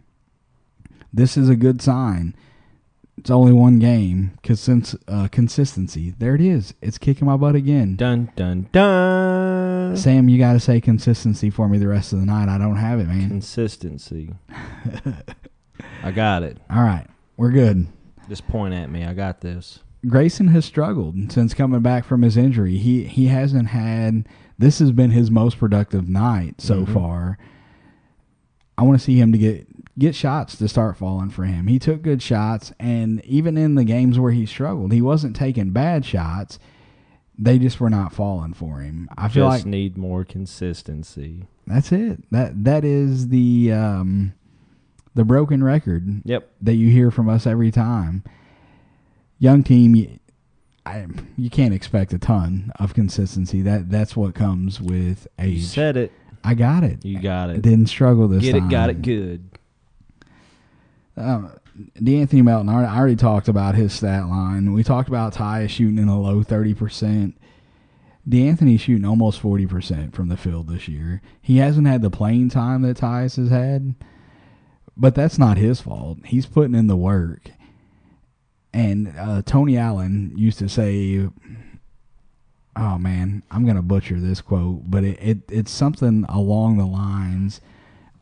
This 1.12 1.36
is 1.38 1.48
a 1.48 1.56
good 1.56 1.80
sign. 1.80 2.34
It's 3.18 3.30
only 3.30 3.52
one 3.52 3.78
game. 3.78 4.38
Consist, 4.42 4.96
uh, 5.06 5.28
consistency. 5.28 6.14
There 6.18 6.34
it 6.34 6.40
is. 6.40 6.74
It's 6.80 6.98
kicking 6.98 7.26
my 7.26 7.36
butt 7.36 7.54
again. 7.54 7.94
Dun 7.94 8.30
dun 8.36 8.68
dun. 8.72 9.96
Sam, 9.96 10.28
you 10.28 10.38
got 10.38 10.54
to 10.54 10.60
say 10.60 10.80
consistency 10.80 11.50
for 11.50 11.68
me 11.68 11.78
the 11.78 11.88
rest 11.88 12.12
of 12.12 12.20
the 12.20 12.26
night. 12.26 12.48
I 12.48 12.58
don't 12.58 12.76
have 12.76 12.98
it, 12.98 13.06
man. 13.06 13.28
Consistency. 13.28 14.34
I 16.02 16.10
got 16.10 16.42
it. 16.42 16.58
All 16.70 16.82
right. 16.82 17.06
We're 17.36 17.50
good. 17.50 17.86
Just 18.28 18.46
point 18.48 18.74
at 18.74 18.90
me. 18.90 19.04
I 19.04 19.12
got 19.14 19.40
this. 19.40 19.80
Grayson 20.06 20.48
has 20.48 20.64
struggled 20.64 21.30
since 21.32 21.54
coming 21.54 21.80
back 21.80 22.04
from 22.04 22.22
his 22.22 22.36
injury. 22.36 22.76
He 22.78 23.04
he 23.04 23.26
hasn't 23.26 23.68
had 23.68 24.26
this 24.58 24.78
has 24.80 24.90
been 24.90 25.10
his 25.10 25.30
most 25.30 25.58
productive 25.58 26.08
night 26.08 26.60
so 26.60 26.84
Mhm. 26.84 26.92
far. 26.94 27.38
I 28.76 28.82
want 28.82 28.98
to 28.98 29.04
see 29.04 29.20
him 29.20 29.30
to 29.32 29.38
get 29.38 29.66
get 29.98 30.14
shots 30.14 30.56
to 30.56 30.68
start 30.68 30.96
falling 30.96 31.30
for 31.30 31.44
him. 31.44 31.66
He 31.66 31.78
took 31.78 32.02
good 32.02 32.22
shots 32.22 32.72
and 32.80 33.22
even 33.24 33.56
in 33.58 33.74
the 33.74 33.84
games 33.84 34.18
where 34.18 34.32
he 34.32 34.46
struggled, 34.46 34.92
he 34.92 35.02
wasn't 35.02 35.36
taking 35.36 35.70
bad 35.70 36.04
shots. 36.04 36.58
They 37.38 37.58
just 37.58 37.80
were 37.80 37.90
not 37.90 38.12
falling 38.12 38.54
for 38.54 38.80
him. 38.80 39.08
I 39.16 39.28
feel 39.28 39.48
Just 39.50 39.64
like 39.64 39.70
need 39.70 39.96
more 39.98 40.24
consistency. 40.24 41.46
that's 41.66 41.90
it. 41.92 42.22
That 42.30 42.64
that 42.64 42.84
is 42.84 43.28
the 43.28 43.72
um 43.72 44.32
the 45.14 45.24
broken 45.24 45.62
record 45.64 46.22
Yep. 46.24 46.50
that 46.62 46.74
you 46.74 46.90
hear 46.90 47.10
from 47.10 47.28
us 47.28 47.46
every 47.46 47.70
time. 47.70 48.22
Young 49.38 49.62
team, 49.62 49.94
you, 49.96 50.18
I, 50.86 51.06
you 51.36 51.50
can't 51.50 51.74
expect 51.74 52.12
a 52.12 52.18
ton 52.18 52.70
of 52.78 52.94
consistency. 52.94 53.60
That 53.62 53.90
that's 53.90 54.16
what 54.16 54.34
comes 54.34 54.80
with 54.80 55.26
You 55.38 55.44
age. 55.44 55.64
said 55.64 55.96
it. 55.96 56.12
I 56.44 56.54
got 56.54 56.82
it. 56.84 57.04
You 57.04 57.20
got 57.20 57.50
it. 57.50 57.60
didn't 57.62 57.86
struggle 57.86 58.28
this 58.28 58.42
Get 58.42 58.52
time. 58.52 58.68
it. 58.68 58.70
Got 58.70 58.90
it 58.90 59.02
good. 59.02 59.48
Um, 61.16 61.52
De'Anthony 61.98 62.42
Melton. 62.42 62.68
I 62.68 62.96
already 62.96 63.16
talked 63.16 63.48
about 63.48 63.74
his 63.74 63.92
stat 63.92 64.28
line. 64.28 64.72
We 64.72 64.82
talked 64.82 65.08
about 65.08 65.32
Ty 65.32 65.66
shooting 65.66 65.98
in 65.98 66.06
the 66.06 66.16
low 66.16 66.42
thirty 66.42 66.74
percent. 66.74 67.36
De'Anthony's 68.28 68.80
shooting 68.80 69.04
almost 69.04 69.40
forty 69.40 69.66
percent 69.66 70.14
from 70.14 70.28
the 70.28 70.36
field 70.36 70.68
this 70.68 70.88
year. 70.88 71.22
He 71.40 71.58
hasn't 71.58 71.86
had 71.86 72.02
the 72.02 72.10
playing 72.10 72.50
time 72.50 72.82
that 72.82 72.98
Tyus 72.98 73.36
has 73.36 73.48
had, 73.48 73.94
but 74.96 75.14
that's 75.14 75.38
not 75.38 75.56
his 75.56 75.80
fault. 75.80 76.18
He's 76.24 76.46
putting 76.46 76.74
in 76.74 76.86
the 76.86 76.96
work. 76.96 77.50
And 78.74 79.12
uh, 79.18 79.42
Tony 79.44 79.76
Allen 79.76 80.32
used 80.36 80.58
to 80.60 80.68
say, 80.68 81.28
"Oh 82.76 82.98
man, 82.98 83.42
I'm 83.50 83.66
gonna 83.66 83.82
butcher 83.82 84.18
this 84.18 84.40
quote, 84.40 84.90
but 84.90 85.04
it, 85.04 85.18
it 85.20 85.38
it's 85.50 85.70
something 85.70 86.24
along 86.28 86.78
the 86.78 86.86
lines 86.86 87.60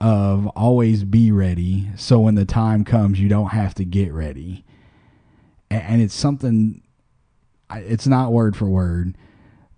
of 0.00 0.47
always 0.49 1.04
be 1.04 1.30
ready, 1.30 1.88
so 1.97 2.21
when 2.21 2.35
the 2.35 2.45
time 2.45 2.85
comes, 2.85 3.21
you 3.21 3.28
don't 3.28 3.50
have 3.50 3.75
to 3.75 3.85
get 3.85 4.12
ready." 4.12 4.64
And 5.71 6.00
it's 6.02 6.14
something. 6.14 6.83
It's 7.73 8.07
not 8.07 8.33
word 8.33 8.57
for 8.57 8.69
word, 8.69 9.16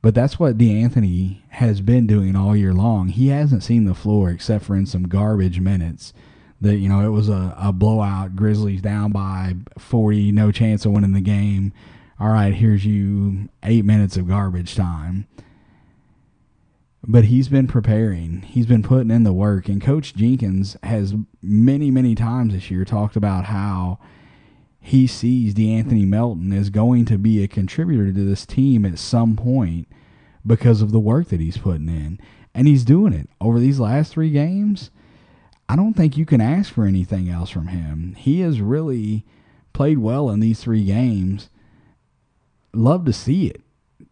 but 0.01 0.15
that's 0.15 0.39
what 0.39 0.57
De'Anthony 0.57 1.41
has 1.51 1.81
been 1.81 2.07
doing 2.07 2.35
all 2.35 2.57
year 2.57 2.73
long. 2.73 3.09
He 3.09 3.29
hasn't 3.29 3.63
seen 3.63 3.85
the 3.85 3.95
floor 3.95 4.31
except 4.31 4.65
for 4.65 4.75
in 4.75 4.87
some 4.87 5.09
garbage 5.09 5.61
minutes. 5.61 6.15
That 6.61 6.77
you 6.77 6.89
know, 6.89 7.05
it 7.05 7.11
was 7.11 7.29
a, 7.29 7.55
a 7.59 7.73
blowout. 7.73 8.37
Grizzlies 8.37 8.81
down 8.81 9.11
by 9.13 9.57
forty, 9.79 10.33
no 10.33 10.53
chance 10.53 10.87
of 10.87 10.93
winning 10.93 11.13
the 11.13 11.21
game. 11.21 11.73
All 12.21 12.29
right, 12.29 12.55
here's 12.55 12.87
you 12.87 13.49
eight 13.65 13.85
minutes 13.85 14.17
of 14.17 14.29
garbage 14.29 14.77
time. 14.77 15.27
But 17.05 17.25
he's 17.25 17.49
been 17.49 17.67
preparing. 17.67 18.43
He's 18.43 18.67
been 18.67 18.83
putting 18.83 19.11
in 19.11 19.25
the 19.25 19.33
work. 19.33 19.69
And 19.69 19.83
Coach 19.83 20.15
Jenkins 20.15 20.77
has 20.85 21.15
many, 21.43 21.91
many 21.91 22.15
times 22.15 22.55
this 22.55 22.71
year 22.71 22.85
talked 22.85 23.17
about 23.17 23.47
how 23.47 23.99
he 24.81 25.07
sees 25.07 25.55
De'Anthony 25.55 26.07
Melton 26.07 26.53
is 26.53 26.71
going 26.71 27.05
to 27.07 27.19
be 27.19 27.43
a 27.43 27.49
contributor 27.49 28.13
to 28.13 28.25
this 28.25 28.47
team 28.47 28.85
at 28.85 28.99
some 28.99 29.37
point 29.37 29.89
because 30.47 30.83
of 30.83 30.93
the 30.93 31.01
work 31.01 31.29
that 31.29 31.41
he's 31.41 31.59
putting 31.59 31.89
in. 31.89 32.21
And 32.55 32.69
he's 32.69 32.85
doing 32.85 33.13
it 33.13 33.29
over 33.41 33.59
these 33.59 33.81
last 33.81 34.13
three 34.13 34.31
games. 34.31 34.91
I 35.69 35.77
don't 35.77 35.95
think 35.95 36.17
you 36.17 36.27
can 36.27 36.41
ask 36.41 36.73
for 36.73 36.85
anything 36.85 37.29
else 37.29 37.49
from 37.51 37.69
him. 37.69 38.15
He 38.19 38.41
has 38.41 38.61
really 38.61 39.25
played 39.73 39.99
well 39.99 40.29
in 40.31 40.41
these 40.41 40.61
three 40.61 40.85
games. 40.85 41.49
Love 42.73 43.05
to 43.07 43.13
see 43.13 43.47
it. 43.47 43.63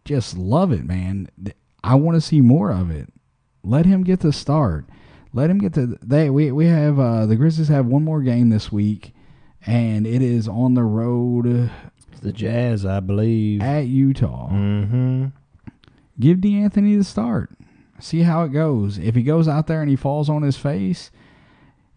Just 0.03 0.37
love 0.37 0.71
it, 0.71 0.83
man. 0.83 1.29
I 1.83 1.95
want 1.95 2.15
to 2.15 2.21
see 2.21 2.41
more 2.41 2.71
of 2.71 2.91
it. 2.91 3.09
Let 3.63 3.85
him 3.85 4.03
get 4.03 4.21
the 4.21 4.33
start. 4.33 4.85
Let 5.33 5.49
him 5.49 5.59
get 5.59 5.73
to 5.75 5.97
they 6.01 6.29
we 6.29 6.51
we 6.51 6.65
have 6.67 6.99
uh 6.99 7.25
the 7.25 7.35
Grizzlies 7.35 7.69
have 7.69 7.85
one 7.85 8.03
more 8.03 8.21
game 8.21 8.49
this 8.49 8.71
week 8.71 9.13
and 9.65 10.05
it 10.05 10.21
is 10.21 10.47
on 10.47 10.73
the 10.73 10.83
road 10.83 11.71
the 12.21 12.31
Jazz, 12.31 12.85
I 12.85 12.99
believe. 12.99 13.61
at 13.61 13.87
Utah. 13.87 14.49
Mm-hmm. 14.49 15.27
Give 16.19 16.37
De'Anthony 16.37 16.97
the 16.97 17.03
start. 17.03 17.49
See 17.99 18.21
how 18.21 18.43
it 18.43 18.49
goes. 18.49 18.97
If 18.97 19.15
he 19.15 19.23
goes 19.23 19.47
out 19.47 19.67
there 19.67 19.81
and 19.81 19.89
he 19.89 19.95
falls 19.95 20.29
on 20.29 20.43
his 20.43 20.57
face, 20.57 21.11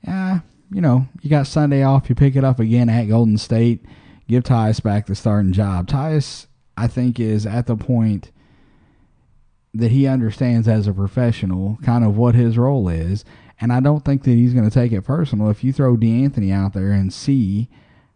yeah, 0.02 0.40
you 0.70 0.80
know, 0.80 1.06
you 1.20 1.30
got 1.30 1.46
Sunday 1.46 1.82
off. 1.82 2.08
You 2.08 2.14
pick 2.14 2.36
it 2.36 2.44
up 2.44 2.58
again 2.58 2.88
at 2.88 3.08
Golden 3.08 3.38
State. 3.38 3.84
Give 4.28 4.42
Tyus 4.42 4.82
back 4.82 5.06
the 5.06 5.14
starting 5.14 5.52
job. 5.52 5.86
Tyus, 5.88 6.46
I 6.76 6.86
think, 6.86 7.20
is 7.20 7.46
at 7.46 7.66
the 7.66 7.76
point 7.76 8.30
that 9.74 9.90
he 9.90 10.06
understands 10.06 10.68
as 10.68 10.86
a 10.86 10.92
professional 10.92 11.78
kind 11.82 12.04
of 12.04 12.16
what 12.16 12.34
his 12.34 12.56
role 12.56 12.88
is. 12.88 13.24
And 13.60 13.72
I 13.72 13.80
don't 13.80 14.04
think 14.04 14.22
that 14.24 14.30
he's 14.30 14.54
going 14.54 14.68
to 14.68 14.74
take 14.74 14.92
it 14.92 15.02
personal 15.02 15.50
if 15.50 15.64
you 15.64 15.72
throw 15.72 15.96
De'Anthony 15.96 16.52
out 16.52 16.72
there 16.72 16.92
and 16.92 17.12
see 17.12 17.68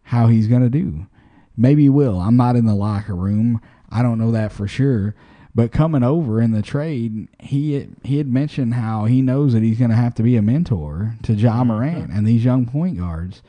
how 0.03 0.27
he's 0.27 0.47
going 0.47 0.61
to 0.61 0.69
do. 0.69 1.07
Maybe 1.55 1.83
he 1.83 1.89
will. 1.89 2.19
I'm 2.19 2.37
not 2.37 2.55
in 2.55 2.65
the 2.65 2.75
locker 2.75 3.15
room. 3.15 3.61
I 3.89 4.01
don't 4.01 4.17
know 4.17 4.31
that 4.31 4.51
for 4.51 4.67
sure. 4.67 5.15
But 5.53 5.71
coming 5.71 6.03
over 6.03 6.41
in 6.41 6.51
the 6.51 6.61
trade, 6.61 7.27
he 7.39 7.87
he 8.03 8.17
had 8.17 8.27
mentioned 8.27 8.75
how 8.75 9.05
he 9.05 9.21
knows 9.21 9.53
that 9.53 9.63
he's 9.63 9.79
going 9.79 9.89
to 9.89 9.95
have 9.95 10.13
to 10.15 10.23
be 10.23 10.37
a 10.37 10.41
mentor 10.41 11.15
to 11.23 11.33
Ja 11.33 11.51
mm-hmm. 11.51 11.67
Morant 11.67 12.11
and 12.11 12.25
these 12.25 12.45
young 12.45 12.65
point 12.65 12.97
guards. 12.97 13.41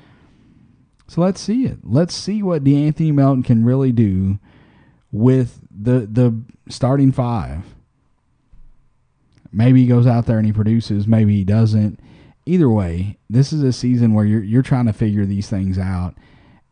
So 1.07 1.21
let's 1.21 1.40
see 1.40 1.67
it. 1.67 1.79
Let's 1.83 2.14
see 2.14 2.43
what 2.43 2.64
De'Anthony 2.64 3.12
Melton 3.12 3.43
can 3.43 3.64
really 3.64 3.93
do 3.93 4.38
with 5.12 5.61
the 5.71 6.00
the 6.00 6.40
starting 6.69 7.12
five. 7.12 7.64
Maybe 9.52 9.83
he 9.83 9.87
goes 9.87 10.07
out 10.07 10.26
there 10.26 10.38
and 10.38 10.47
he 10.47 10.52
produces. 10.52 11.07
Maybe 11.07 11.35
he 11.35 11.45
doesn't. 11.45 12.00
Either 12.47 12.69
way, 12.69 13.19
this 13.28 13.52
is 13.52 13.62
a 13.62 13.73
season 13.73 14.14
where 14.14 14.25
you're 14.25 14.42
you're 14.42 14.62
trying 14.62 14.87
to 14.87 14.92
figure 14.92 15.26
these 15.26 15.49
things 15.49 15.78
out. 15.78 16.14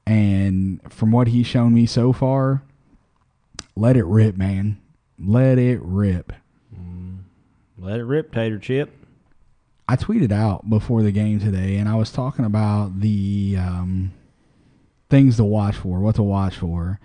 And 0.07 0.81
from 0.91 1.11
what 1.13 1.29
he's 1.29 1.47
shown 1.47 1.75
me 1.75 1.87
so 1.87 2.13
far, 2.13 2.63
let 3.77 3.97
it 3.97 4.07
rip, 4.07 4.37
man. 4.37 4.81
Let 5.19 5.59
it 5.59 5.81
rip. 5.83 6.33
Let 7.81 8.01
it 8.01 8.05
rip, 8.05 8.33
Tater 8.33 8.59
Chip. 8.59 8.91
I 9.89 9.97
tweeted 9.97 10.33
out 10.33 10.69
before 10.69 11.03
the 11.03 11.13
game 11.13 11.39
today, 11.39 11.77
and 11.77 11.89
I 11.89 11.95
was 11.95 12.11
talking 12.11 12.45
about 12.45 13.01
the 13.01 13.57
um, 13.59 14.13
things 15.09 15.37
to 15.37 15.45
watch 15.45 15.77
for, 15.77 16.01
what 16.01 16.17
to 16.17 16.23
watch 16.23 16.57
for. 16.57 16.99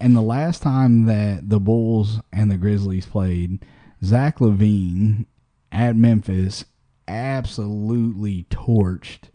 And 0.00 0.14
the 0.14 0.22
last 0.22 0.62
time 0.62 1.06
that 1.06 1.48
the 1.48 1.60
Bulls 1.60 2.20
and 2.32 2.50
the 2.50 2.56
Grizzlies 2.56 3.06
played, 3.06 3.64
Zach 4.06 4.38
LaVine 4.38 5.26
at 5.72 5.96
Memphis 5.96 6.64
absolutely 7.08 8.44
torched. 8.50 9.30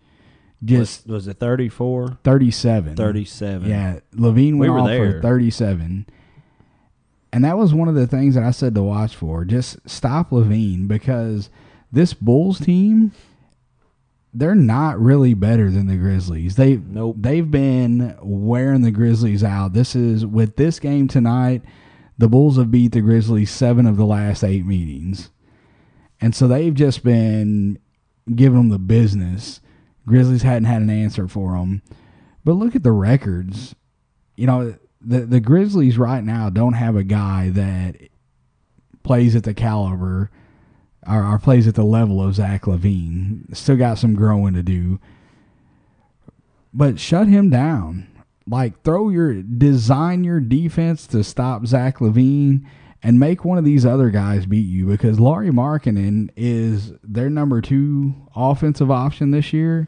Just 0.64 1.08
was, 1.08 1.14
was 1.14 1.28
it 1.28 1.40
34? 1.40 2.20
37. 2.24 2.96
37. 2.96 3.70
Yeah, 3.70 4.00
LaVine 4.16 4.54
We 4.54 4.70
went 4.70 4.74
were 4.74 4.80
off 4.80 4.88
there. 4.88 5.14
for 5.14 5.22
37. 5.22 6.06
And 7.34 7.46
that 7.46 7.58
was 7.58 7.74
one 7.74 7.88
of 7.88 7.96
the 7.96 8.06
things 8.08 8.36
that 8.36 8.44
I 8.44 8.52
said 8.52 8.76
to 8.76 8.84
watch 8.84 9.16
for. 9.16 9.46
Just 9.46 9.78
stop 9.90 10.32
LaVine 10.32 10.88
because 10.88 11.50
this 11.92 12.14
Bulls 12.14 12.60
team, 12.60 13.12
they're 14.34 14.54
not 14.56 15.00
really 15.00 15.34
better 15.34 15.72
than 15.72 15.88
the 15.88 15.96
Grizzlies. 15.98 16.56
They 16.58 16.76
Nope. 16.78 17.16
they've 17.20 17.50
been 17.50 18.16
wearing 18.22 18.82
the 18.82 18.92
Grizzlies 18.92 19.44
out. 19.44 19.74
This 19.74 19.96
is 19.96 20.26
with 20.26 20.58
this 20.58 20.80
game 20.80 21.08
tonight, 21.08 21.64
the 22.22 22.30
Bulls 22.30 22.58
have 22.58 22.70
beat 22.70 22.92
the 22.92 23.02
Grizzlies 23.02 23.50
7 23.50 23.88
of 23.88 23.98
the 23.98 24.06
last 24.06 24.44
8 24.44 24.64
meetings. 24.64 25.32
And 26.22 26.36
so 26.36 26.48
they've 26.48 26.74
just 26.74 27.04
been 27.04 27.80
giving 28.36 28.60
them 28.60 28.70
the 28.70 28.78
business. 28.78 29.60
Grizzlies 30.06 30.44
hadn't 30.44 30.66
had 30.66 30.84
an 30.84 30.92
answer 30.92 31.28
for 31.28 31.54
them. 31.58 31.82
But 32.46 32.54
look 32.54 32.76
at 32.76 32.84
the 32.84 32.92
records. 32.92 33.74
You 34.36 34.46
know, 34.46 34.76
the 35.02 35.22
the 35.22 35.40
Grizzlies 35.40 35.98
right 35.98 36.24
now 36.24 36.52
don't 36.52 36.74
have 36.74 36.96
a 36.96 37.04
guy 37.04 37.50
that 37.50 37.98
plays 39.02 39.36
at 39.36 39.44
the 39.44 39.56
caliber 39.56 40.30
or, 41.08 41.26
or 41.26 41.40
plays 41.40 41.68
at 41.68 41.74
the 41.74 41.84
level 41.84 42.22
of 42.24 42.36
Zach 42.36 42.68
LaVine. 42.68 43.56
Still 43.56 43.78
got 43.78 43.98
some 43.98 44.14
growing 44.14 44.54
to 44.54 44.62
do. 44.62 45.00
But 46.72 47.00
shut 47.00 47.28
him 47.28 47.50
down. 47.50 48.11
Like 48.48 48.82
throw 48.84 49.10
your 49.10 49.42
design 49.42 50.24
your 50.24 50.40
defense 50.40 51.08
to 51.08 51.24
stop 51.24 51.66
Zach 51.68 52.00
LaVine 52.00 52.66
and 53.04 53.20
make 53.20 53.44
one 53.44 53.58
of 53.58 53.66
these 53.66 53.86
other 53.86 54.10
guys 54.10 54.46
beat 54.46 54.68
you 54.68 54.86
because 54.88 55.20
Lauri 55.20 55.50
Markkanen 55.50 56.30
is 56.36 56.94
their 57.04 57.30
number 57.30 57.62
two 57.62 58.14
offensive 58.36 58.92
option 58.92 59.32
this 59.32 59.54
year, 59.54 59.88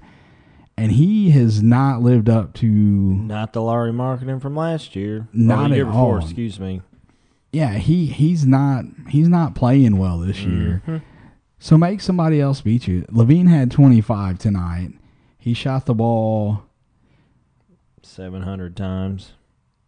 and 0.77 0.91
he 0.93 1.31
has 1.31 1.61
not 1.61 2.01
lived 2.01 2.29
up 2.29 2.53
to 2.55 2.67
Not 2.67 3.53
the 3.53 3.61
Lauri 3.61 3.91
Markkanen 3.91 4.41
from 4.41 4.55
last 4.55 4.95
year. 4.95 5.27
Not 5.33 5.71
year 5.71 5.85
at 5.85 5.87
before, 5.91 6.19
all. 6.19 6.23
excuse 6.23 6.59
me. 6.59 6.81
yeah, 7.51 7.75
he 7.77 8.07
he's 8.07 8.45
not 8.45 8.85
he's 9.09 9.27
not 9.27 9.55
playing 9.55 9.97
well 9.97 10.19
this 10.19 10.37
mm-hmm. 10.39 10.91
year. 10.91 11.03
So 11.59 11.77
make 11.77 12.01
somebody 12.01 12.41
else 12.41 12.59
beat 12.59 12.87
you. 12.87 13.03
LaVine 13.03 13.47
had 13.47 13.71
25 13.71 14.37
tonight. 14.37 14.95
He 15.37 15.53
shot 15.53 15.85
the 15.85 15.93
ball. 15.93 16.63
700 18.05 18.75
times. 18.75 19.33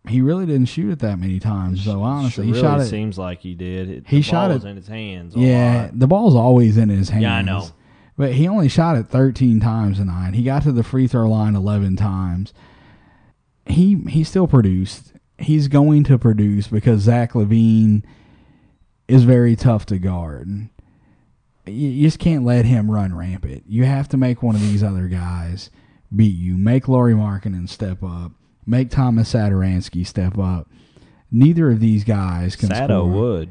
He 0.08 0.22
really 0.22 0.46
didn't 0.46 0.66
shoot 0.68 0.92
it 0.92 1.00
that 1.00 1.18
many 1.20 1.40
times, 1.40 1.84
though. 1.86 2.04
Honestly, 2.04 2.46
he 2.46 2.52
really 2.52 2.62
shot 2.64 2.80
it. 2.82 2.86
seems 2.86 3.18
like 3.18 3.40
he 3.42 3.56
did. 3.56 3.90
It, 3.90 4.04
He 4.08 4.18
the 4.18 4.22
shot 4.22 4.50
ball's 4.52 4.64
it- 4.64 4.68
in 4.70 4.76
his 4.76 4.88
hands. 4.88 5.36
Yeah, 5.36 5.84
lot. 5.84 6.00
the 6.00 6.08
ball's 6.08 6.36
always 6.36 6.78
in 6.78 6.90
his 6.90 7.10
hands. 7.10 7.24
Yeah, 7.24 7.36
I 7.38 7.42
know. 7.42 7.68
But 8.18 8.34
he 8.34 8.48
only 8.48 8.70
shot 8.70 8.98
it 8.98 9.08
13 9.08 9.60
times 9.60 9.98
tonight. 9.98 10.36
He 10.36 10.44
got 10.44 10.62
to 10.64 10.72
the 10.72 10.84
free 10.84 11.08
throw 11.08 11.28
line 11.28 11.56
11 11.56 11.96
times. 11.98 12.54
He 13.66 13.96
he 14.08 14.24
still 14.24 14.48
produced. 14.48 15.14
He's 15.38 15.68
going 15.68 16.04
to 16.06 16.18
produce 16.20 16.68
because 16.68 17.02
Zach 17.02 17.34
LaVine 17.34 18.04
is 19.08 19.24
very 19.24 19.56
tough 19.56 19.86
to 19.88 19.98
guard. 19.98 20.70
You, 21.66 21.74
you 21.74 22.04
just 22.08 22.20
can't 22.20 22.46
let 22.46 22.66
him 22.66 22.90
run 22.92 23.16
rampant. 23.16 23.64
You 23.68 23.86
have 23.86 24.08
to 24.10 24.18
make 24.18 24.42
one 24.44 24.56
of 24.56 24.62
these 24.62 24.84
other 24.84 25.08
guys 25.08 25.72
beat 26.16 26.36
you. 26.36 26.58
Make 26.58 26.88
Lauri 26.88 27.14
Markkanen 27.14 27.68
step 27.70 28.04
up. 28.04 28.32
Make 28.66 28.90
Thomas 28.90 29.34
Satoransky 29.34 30.06
step 30.06 30.38
up. 30.38 30.70
Neither 31.32 31.72
of 31.72 31.80
these 31.80 32.04
guys 32.04 32.56
can 32.56 32.70
Sato 32.70 33.02
score 33.02 33.12
would. 33.12 33.50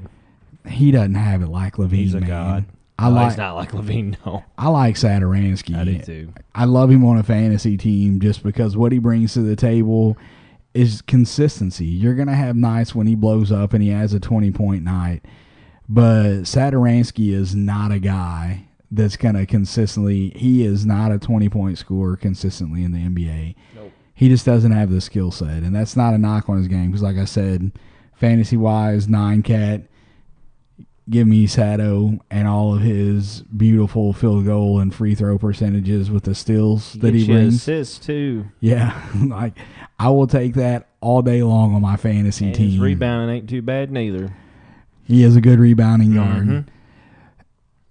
he 0.67 0.91
doesn't 0.91 1.15
have 1.15 1.43
it 1.43 1.49
like 1.49 1.75
LaVine. 1.75 1.91
He's 1.91 2.15
a 2.15 2.21
man. 2.21 2.29
god. 2.29 2.65
I 2.99 3.09
oh, 3.09 3.11
No, 3.11 3.17
like 3.17 3.31
He's 3.31 3.39
not 3.39 3.55
like 3.57 3.73
LaVine, 3.73 4.17
no. 4.25 4.45
I 4.57 4.69
like 4.69 4.95
Satoransky. 4.95 5.77
I 5.77 5.85
do 5.85 5.99
too. 5.99 6.33
I 6.55 6.65
love 6.65 6.91
him 6.91 7.05
on 7.05 7.19
a 7.19 7.23
fantasy 7.23 7.77
team 7.77 8.21
just 8.21 8.43
because 8.43 8.77
what 8.77 8.93
he 8.93 8.99
brings 8.99 9.35
to 9.35 9.43
the 9.43 9.57
table 9.57 10.17
is 10.75 11.03
consistency. 11.03 11.87
You're 11.87 12.15
gonna 12.15 12.35
have 12.35 12.57
nights 12.57 12.95
when 12.95 13.07
he 13.07 13.15
blows 13.15 13.53
up 13.53 13.73
and 13.73 13.83
he 13.83 13.91
has 13.91 14.13
a 14.15 14.21
20 14.21 14.51
point 14.53 14.85
night, 14.85 15.25
but 15.89 16.43
Satoransky 16.43 17.33
is 17.33 17.55
not 17.55 17.93
a 17.93 17.99
guy 17.99 18.69
that's 18.95 19.17
gonna 19.17 19.47
consistently. 19.47 20.31
He 20.37 20.65
is 20.65 20.85
not 20.87 21.13
a 21.13 21.19
20 21.19 21.49
point 21.49 21.79
scorer 21.79 22.17
consistently 22.17 22.85
in 22.85 22.93
the 22.93 22.99
NBA. 23.01 23.55
Nope. 23.75 23.93
He 24.15 24.29
just 24.29 24.47
doesn't 24.47 24.73
have 24.73 24.91
the 24.91 25.01
skill 25.01 25.31
set, 25.31 25.63
and 25.63 25.75
that's 25.75 25.97
not 25.97 26.15
a 26.15 26.19
knock 26.19 26.49
on 26.49 26.59
his 26.59 26.69
game 26.69 26.87
because, 26.87 27.03
like 27.03 27.17
I 27.17 27.25
said, 27.25 27.73
fantasy 28.15 28.57
wise, 28.57 29.09
nine 29.09 29.43
cat. 29.43 29.83
Give 31.11 31.27
me 31.27 31.47
Sato 31.47 32.19
and 32.31 32.49
all 32.49 32.75
of 32.77 32.81
his 32.81 33.43
beautiful 33.55 34.15
field 34.15 34.47
goal 34.47 34.81
and 34.81 34.95
free 34.95 35.15
throw 35.15 35.37
percentages 35.37 36.11
with 36.11 36.23
the 36.25 36.35
steals 36.35 36.95
that 36.95 37.13
he 37.13 37.27
brings. 37.27 37.57
assists 37.57 37.99
too. 37.99 38.47
Yeah, 38.61 38.99
like 39.27 39.59
I 39.99 40.09
will 40.09 40.27
take 40.27 40.55
that 40.55 40.89
all 41.03 41.21
day 41.21 41.43
long 41.43 41.75
on 41.75 41.83
my 41.83 41.97
fantasy 41.97 42.47
And 42.47 42.57
his 42.57 42.73
team. 42.75 42.81
rebounding 42.81 43.37
ain't 43.37 43.51
too 43.51 43.61
bad 43.61 43.91
neither. 43.93 44.35
He 45.07 45.21
has 45.25 45.37
a 45.37 45.43
good 45.43 45.59
rebounding 45.59 46.15
guard. 46.15 46.47
Mhm. 46.47 46.67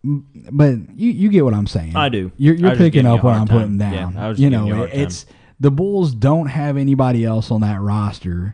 But 0.04 0.76
you 0.96 1.12
you 1.12 1.30
get 1.30 1.46
what 1.46 1.54
I'm 1.54 1.68
saying. 1.68 1.96
I 1.96 2.10
do. 2.10 2.32
You're, 2.38 2.56
you're 2.56 2.76
picking 2.76 3.06
up 3.06 3.24
what 3.24 3.36
I'm 3.36 3.48
time. 3.48 3.58
putting 3.58 3.80
Yeah, 3.80 3.92
down. 3.92 4.18
I 4.18 4.30
was 4.30 4.40
you 4.40 4.50
know, 4.50 4.66
you 4.66 4.84
a 4.84 4.86
it's 4.88 5.26
the 5.60 5.72
Bulls 5.72 6.14
don't 6.14 6.48
have 6.48 6.76
anybody 6.76 7.24
else 7.24 7.52
on 7.52 7.62
that 7.62 7.80
roster 7.80 8.54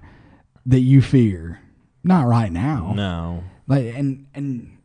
that 0.67 0.81
you 0.81 1.01
fear. 1.01 1.59
Not 2.03 2.27
right 2.27 2.51
now. 2.51 2.93
No. 2.95 3.43
Like 3.67 3.85
and 3.95 4.27
and 4.35 4.77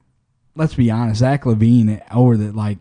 let's 0.57 0.75
be 0.75 0.91
honest, 0.91 1.21
Zach 1.21 1.45
LaVine 1.45 2.03
over 2.13 2.37
the 2.37 2.53
like 2.53 2.79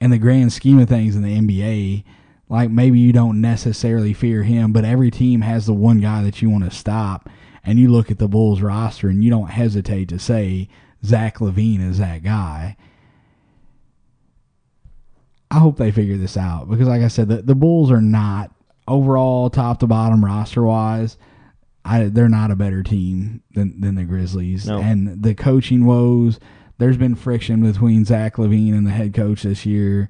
in 0.00 0.10
the 0.10 0.18
grand 0.18 0.52
scheme 0.52 0.78
of 0.78 0.88
things 0.88 1.14
in 1.14 1.22
the 1.22 1.38
NBA, 1.38 2.04
like 2.48 2.70
maybe 2.70 2.98
you 2.98 3.12
don't 3.12 3.40
necessarily 3.40 4.12
fear 4.12 4.42
him, 4.42 4.72
but 4.72 4.84
every 4.84 5.10
team 5.10 5.42
has 5.42 5.66
the 5.66 5.74
one 5.74 6.00
guy 6.00 6.22
that 6.22 6.42
you 6.42 6.50
want 6.50 6.64
to 6.64 6.70
stop. 6.70 7.28
And 7.62 7.78
you 7.78 7.88
look 7.90 8.10
at 8.10 8.18
the 8.18 8.28
Bulls 8.28 8.62
roster 8.62 9.08
and 9.08 9.22
you 9.22 9.30
don't 9.30 9.50
hesitate 9.50 10.08
to 10.08 10.18
say 10.18 10.68
Zach 11.04 11.38
LaVine 11.38 11.88
is 11.88 11.98
that 11.98 12.22
guy. 12.22 12.76
I 15.50 15.58
hope 15.58 15.78
they 15.78 15.90
figure 15.90 16.16
this 16.16 16.36
out 16.36 16.70
because, 16.70 16.86
like 16.86 17.02
I 17.02 17.08
said, 17.08 17.28
the, 17.28 17.42
the 17.42 17.54
Bulls 17.54 17.90
are 17.90 18.00
not 18.00 18.52
overall 18.86 19.50
top 19.50 19.80
to 19.80 19.86
bottom 19.86 20.24
roster 20.24 20.62
wise. 20.62 21.16
I, 21.84 22.04
they're 22.04 22.28
not 22.28 22.50
a 22.50 22.56
better 22.56 22.82
team 22.82 23.42
than, 23.54 23.80
than 23.80 23.94
the 23.94 24.04
Grizzlies. 24.04 24.66
No. 24.66 24.78
And 24.78 25.22
the 25.22 25.34
coaching 25.34 25.86
woes, 25.86 26.38
there's 26.78 26.96
been 26.96 27.14
friction 27.14 27.62
between 27.62 28.04
Zach 28.04 28.36
LaVine 28.36 28.74
and 28.74 28.86
the 28.86 28.90
head 28.90 29.14
coach 29.14 29.42
this 29.42 29.64
year. 29.66 30.08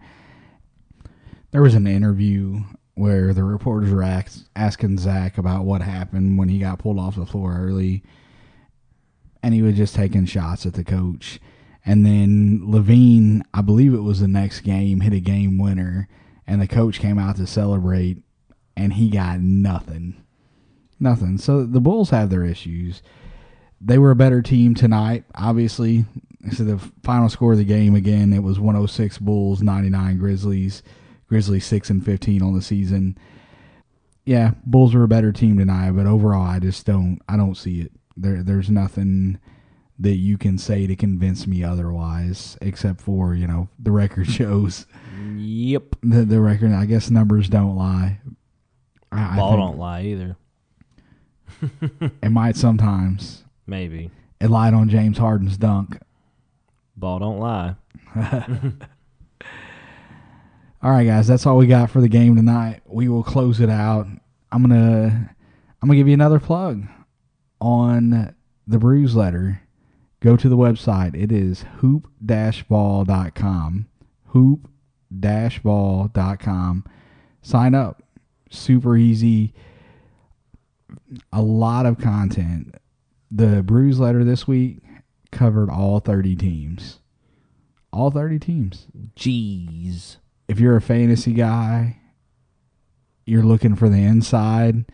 There 1.53 1.63
was 1.63 1.75
an 1.75 1.87
interview 1.87 2.61
where 2.95 3.33
the 3.33 3.45
reporters 3.45 3.91
were 3.91 4.03
ask, 4.03 4.47
asking 4.55 4.99
Zach 4.99 5.39
about 5.39 5.65
what 5.65 5.81
happened 5.81 6.39
when 6.39 6.49
he 6.49 6.59
got 6.59 6.81
pulled 6.81 6.99
off 6.99 7.17
the 7.17 7.25
floor 7.25 7.57
early, 7.59 8.03
and 9.43 9.55
he 9.55 9.63
was 9.63 9.77
just 9.77 9.95
taking 9.95 10.27
shots 10.27 10.67
at 10.67 10.75
the 10.75 10.85
coach. 10.85 11.41
And 11.85 12.05
then 12.05 12.61
LaVine, 12.63 13.43
I 13.55 13.63
believe 13.63 13.95
it 13.95 14.03
was 14.03 14.21
the 14.21 14.29
next 14.29 14.61
game, 14.61 15.01
hit 15.01 15.13
a 15.13 15.21
game 15.21 15.59
winner, 15.59 16.09
and 16.47 16.61
the 16.61 16.69
coach 16.69 17.01
came 17.01 17.19
out 17.19 17.37
to 17.37 17.47
celebrate, 17.47 18.23
and 18.77 18.93
he 18.93 19.09
got 19.09 19.41
nothing. 19.41 20.23
Nothing. 20.99 21.39
So 21.39 21.65
the 21.65 21.81
Bulls 21.81 22.11
have 22.11 22.29
their 22.29 22.45
issues. 22.45 23.03
They 23.81 23.97
were 23.97 24.11
a 24.11 24.17
better 24.17 24.43
team 24.43 24.75
tonight, 24.75 25.25
obviously. 25.35 26.05
So 26.53 26.65
the 26.65 26.79
final 27.03 27.31
score 27.31 27.53
of 27.53 27.59
the 27.59 27.65
game 27.65 27.95
again, 27.95 28.33
it 28.33 28.43
was 28.43 28.61
106 28.61 29.19
Bulls, 29.19 29.63
99 29.63 30.19
Grizzlies. 30.19 30.83
Grizzlies 31.29 31.65
6 31.65 31.91
and 31.91 32.05
15 32.05 32.43
on 32.43 32.55
the 32.55 32.63
season. 32.63 33.17
Yeah, 34.25 34.53
Bulls 34.67 34.95
are 34.95 35.05
a 35.05 35.09
better 35.09 35.33
team 35.33 35.57
tonight, 35.57 35.93
but 35.93 36.07
overall 36.07 36.43
I 36.43 36.59
just 36.59 36.85
don't 36.85 37.21
I 37.29 37.37
don't 37.37 37.57
see 37.57 37.81
it. 37.81 37.93
There 38.21 38.43
there's 38.43 38.71
nothing 38.71 39.39
that 39.99 40.17
you 40.17 40.39
can 40.39 40.57
say 40.59 40.87
to 40.87 40.97
convince 40.97 41.47
me 41.47 41.63
otherwise 41.63 42.57
except 42.63 43.01
for, 43.03 43.35
you 43.35 43.47
know, 43.47 43.69
the 43.79 43.91
record 43.91 44.27
shows 44.31 44.87
Yep. 45.37 45.97
the 46.03 46.25
the 46.25 46.41
record 46.41 46.73
I 46.73 46.87
guess 46.87 47.11
numbers 47.11 47.49
don't 47.49 47.77
lie. 47.77 48.21
I, 49.13 49.35
I 49.35 49.37
Ball 49.37 49.51
think 49.53 49.61
don't 49.61 49.79
lie 49.79 50.03
either. 50.03 50.37
It 52.23 52.31
might 52.31 52.57
sometimes. 52.57 53.45
Maybe. 53.67 54.11
It 54.41 54.49
lied 54.51 54.73
on 54.73 54.89
James 54.89 55.19
Harden's 55.19 55.57
dunk. 55.59 55.99
Ball 56.97 57.19
don't 57.19 57.39
lie. 57.39 57.75
All 60.83 60.91
right, 60.91 61.05
guys, 61.05 61.27
that's 61.27 61.45
all 61.47 61.59
we 61.59 61.67
got 61.67 61.91
for 61.91 62.01
the 62.01 62.09
game 62.09 62.37
tonight. 62.37 62.81
We 62.87 63.09
will 63.09 63.23
close 63.23 63.61
it 63.61 63.69
out. 63.69 64.07
I'm 64.51 64.63
gonna 64.63 65.35
I'm 65.83 65.89
gonna 65.89 65.97
give 65.99 66.09
you 66.09 66.15
another 66.15 66.41
plug 66.41 66.83
on 67.61 68.35
the 68.67 68.79
Bruise 68.79 69.15
Letter. 69.17 69.63
Go 70.21 70.37
to 70.37 70.49
the 70.49 70.57
website. 70.57 71.15
It 71.15 71.31
is 71.33 71.65
hoop-ball.com. 71.79 73.87
Hoop-ball.com. 74.27 76.85
Sign 77.43 77.75
up. 77.75 78.03
Super 78.51 78.97
easy. 78.97 79.53
A 81.33 81.43
lot 81.43 81.87
of 81.87 81.99
content. 81.99 82.75
The 83.31 83.63
Bruise 83.63 84.01
Letter 84.01 84.25
this 84.25 84.47
week 84.47 84.79
covered 85.31 85.71
all 85.71 86.01
30 86.01 86.37
teams. 86.37 86.99
All 87.93 88.11
30 88.11 88.39
teams 88.39 88.87
Jeez. 89.17 90.17
if 90.49 90.61
you're 90.61 90.77
a 90.77 90.81
fantasy 90.81 91.33
guy, 91.33 91.99
you're 93.27 93.43
looking 93.43 93.75
for 93.75 93.89
the 93.89 94.03
inside, 94.03 94.85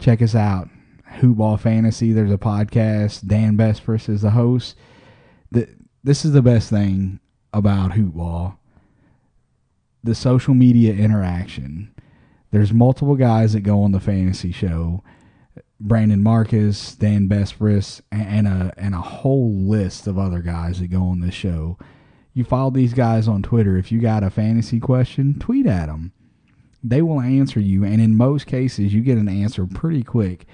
check 0.00 0.20
us 0.22 0.34
out. 0.34 0.68
Hoopball 1.14 1.60
Fantasy. 1.60 2.12
There's 2.12 2.32
a 2.32 2.38
podcast. 2.38 3.26
Dan 3.26 3.56
Besbris 3.56 4.08
is 4.08 4.22
the 4.22 4.30
host. 4.30 4.76
The, 5.50 5.68
this 6.02 6.24
is 6.24 6.32
the 6.32 6.42
best 6.42 6.70
thing 6.70 7.20
about 7.52 7.92
Hoopball. 7.92 8.56
The 10.02 10.14
social 10.14 10.54
media 10.54 10.92
interaction. 10.92 11.94
There's 12.50 12.72
multiple 12.72 13.16
guys 13.16 13.52
that 13.54 13.60
go 13.60 13.82
on 13.82 13.92
the 13.92 14.00
fantasy 14.00 14.52
show. 14.52 15.02
Brandon 15.80 16.22
Marcus, 16.22 16.94
Dan 16.94 17.28
Besbris, 17.28 18.00
and 18.12 18.46
a 18.46 18.72
and 18.76 18.94
a 18.94 19.00
whole 19.00 19.52
list 19.54 20.06
of 20.06 20.18
other 20.18 20.40
guys 20.40 20.80
that 20.80 20.88
go 20.88 21.02
on 21.02 21.20
this 21.20 21.34
show. 21.34 21.78
You 22.32 22.44
follow 22.44 22.70
these 22.70 22.94
guys 22.94 23.28
on 23.28 23.42
Twitter. 23.42 23.76
If 23.76 23.92
you 23.92 24.00
got 24.00 24.22
a 24.22 24.30
fantasy 24.30 24.80
question, 24.80 25.38
tweet 25.38 25.66
at 25.66 25.86
them. 25.86 26.12
They 26.82 27.02
will 27.02 27.20
answer 27.20 27.60
you, 27.60 27.84
and 27.84 28.00
in 28.00 28.16
most 28.16 28.46
cases, 28.46 28.92
you 28.92 29.00
get 29.00 29.18
an 29.18 29.28
answer 29.28 29.66
pretty 29.66 30.02
quick. 30.02 30.46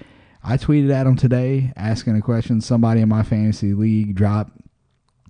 I 0.43 0.57
tweeted 0.57 0.91
at 0.91 1.05
him 1.05 1.15
today 1.15 1.71
asking 1.75 2.17
a 2.17 2.21
question. 2.21 2.61
Somebody 2.61 3.01
in 3.01 3.09
my 3.09 3.23
fantasy 3.23 3.73
league 3.73 4.15
dropped 4.15 4.57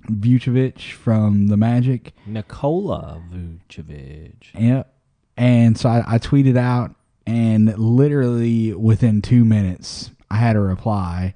Vucevic 0.09 0.91
from 0.93 1.47
the 1.47 1.57
Magic. 1.57 2.13
Nikola 2.25 3.21
Vucevic. 3.31 4.53
Yep. 4.53 4.93
And 5.37 5.77
so 5.77 5.89
I, 5.89 6.03
I 6.07 6.17
tweeted 6.17 6.57
out, 6.57 6.95
and 7.25 7.77
literally 7.77 8.73
within 8.73 9.21
two 9.21 9.45
minutes, 9.45 10.11
I 10.29 10.37
had 10.37 10.55
a 10.55 10.59
reply. 10.59 11.33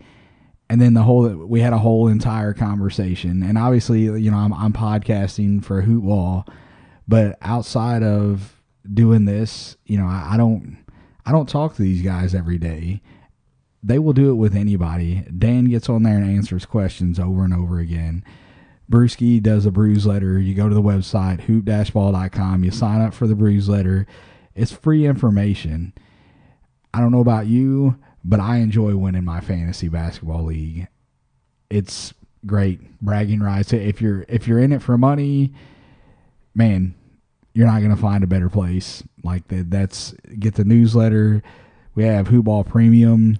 And 0.69 0.81
then 0.81 0.93
the 0.93 1.03
whole 1.03 1.27
we 1.29 1.61
had 1.61 1.73
a 1.73 1.77
whole 1.77 2.07
entire 2.07 2.53
conversation. 2.53 3.43
And 3.43 3.57
obviously, 3.57 4.01
you 4.01 4.31
know, 4.31 4.38
I'm 4.38 4.53
I'm 4.53 4.73
podcasting 4.73 5.63
for 5.63 5.83
Hoopball, 5.83 6.47
but 7.07 7.38
outside 7.41 8.01
of 8.01 8.55
doing 8.91 9.25
this, 9.25 9.77
you 9.85 9.97
know, 9.97 10.07
I, 10.07 10.31
I 10.33 10.38
don't 10.38 10.77
I 11.25 11.31
don't 11.31 11.47
talk 11.47 11.75
to 11.75 11.81
these 11.81 12.01
guys 12.01 12.33
every 12.33 12.57
day. 12.57 13.01
They 13.86 14.00
will 14.00 14.13
do 14.13 14.32
it 14.32 14.36
with 14.36 14.56
anybody. 14.56 15.28
Dan 15.38 15.65
gets 15.65 15.89
on 15.89 16.02
there 16.02 16.17
and 16.17 16.26
answers 16.26 16.65
questions 16.65 17.19
over 17.19 17.43
and 17.43 17.54
over 17.54 17.78
again. 17.78 18.26
Brewski 18.91 19.41
does 19.41 19.67
a 19.67 19.71
bruise 19.71 20.08
letter. 20.08 20.39
You 20.39 20.56
go 20.56 20.67
to 20.67 20.74
the 20.74 20.82
website, 20.82 21.41
hoop-ball.com. 21.41 22.63
You 22.63 22.71
sign 22.71 23.02
up 23.02 23.13
for 23.13 23.28
the 23.28 23.36
bruise 23.36 23.69
letter. 23.69 24.08
It's 24.56 24.71
free 24.71 25.06
information. 25.06 25.93
I 26.95 27.00
don't 27.00 27.12
know 27.12 27.19
about 27.19 27.45
you, 27.45 28.00
but 28.24 28.39
I 28.39 28.58
enjoy 28.58 28.95
winning 28.95 29.24
my 29.24 29.39
fantasy 29.39 29.88
basketball 29.88 30.45
league. 30.45 30.88
It's 31.69 32.12
great 32.43 33.00
bragging 33.02 33.41
rights. 33.41 33.71
If 33.71 34.02
you're 34.02 34.26
if 34.28 34.48
you're 34.48 34.60
in 34.60 34.71
it 34.71 34.82
for 34.82 34.98
money, 34.98 35.54
man, 36.56 36.95
you're 37.54 37.67
not 37.67 37.82
gonna 37.82 37.95
find 37.95 38.24
a 38.24 38.28
better 38.28 38.50
place. 38.50 39.04
Like 39.24 39.48
that. 39.50 39.69
That's 39.69 40.13
get 40.39 40.56
the 40.56 40.63
newsletter. 40.63 41.43
We 41.93 42.06
have 42.06 42.30
Hoopball 42.30 42.65
Premium. 42.65 43.39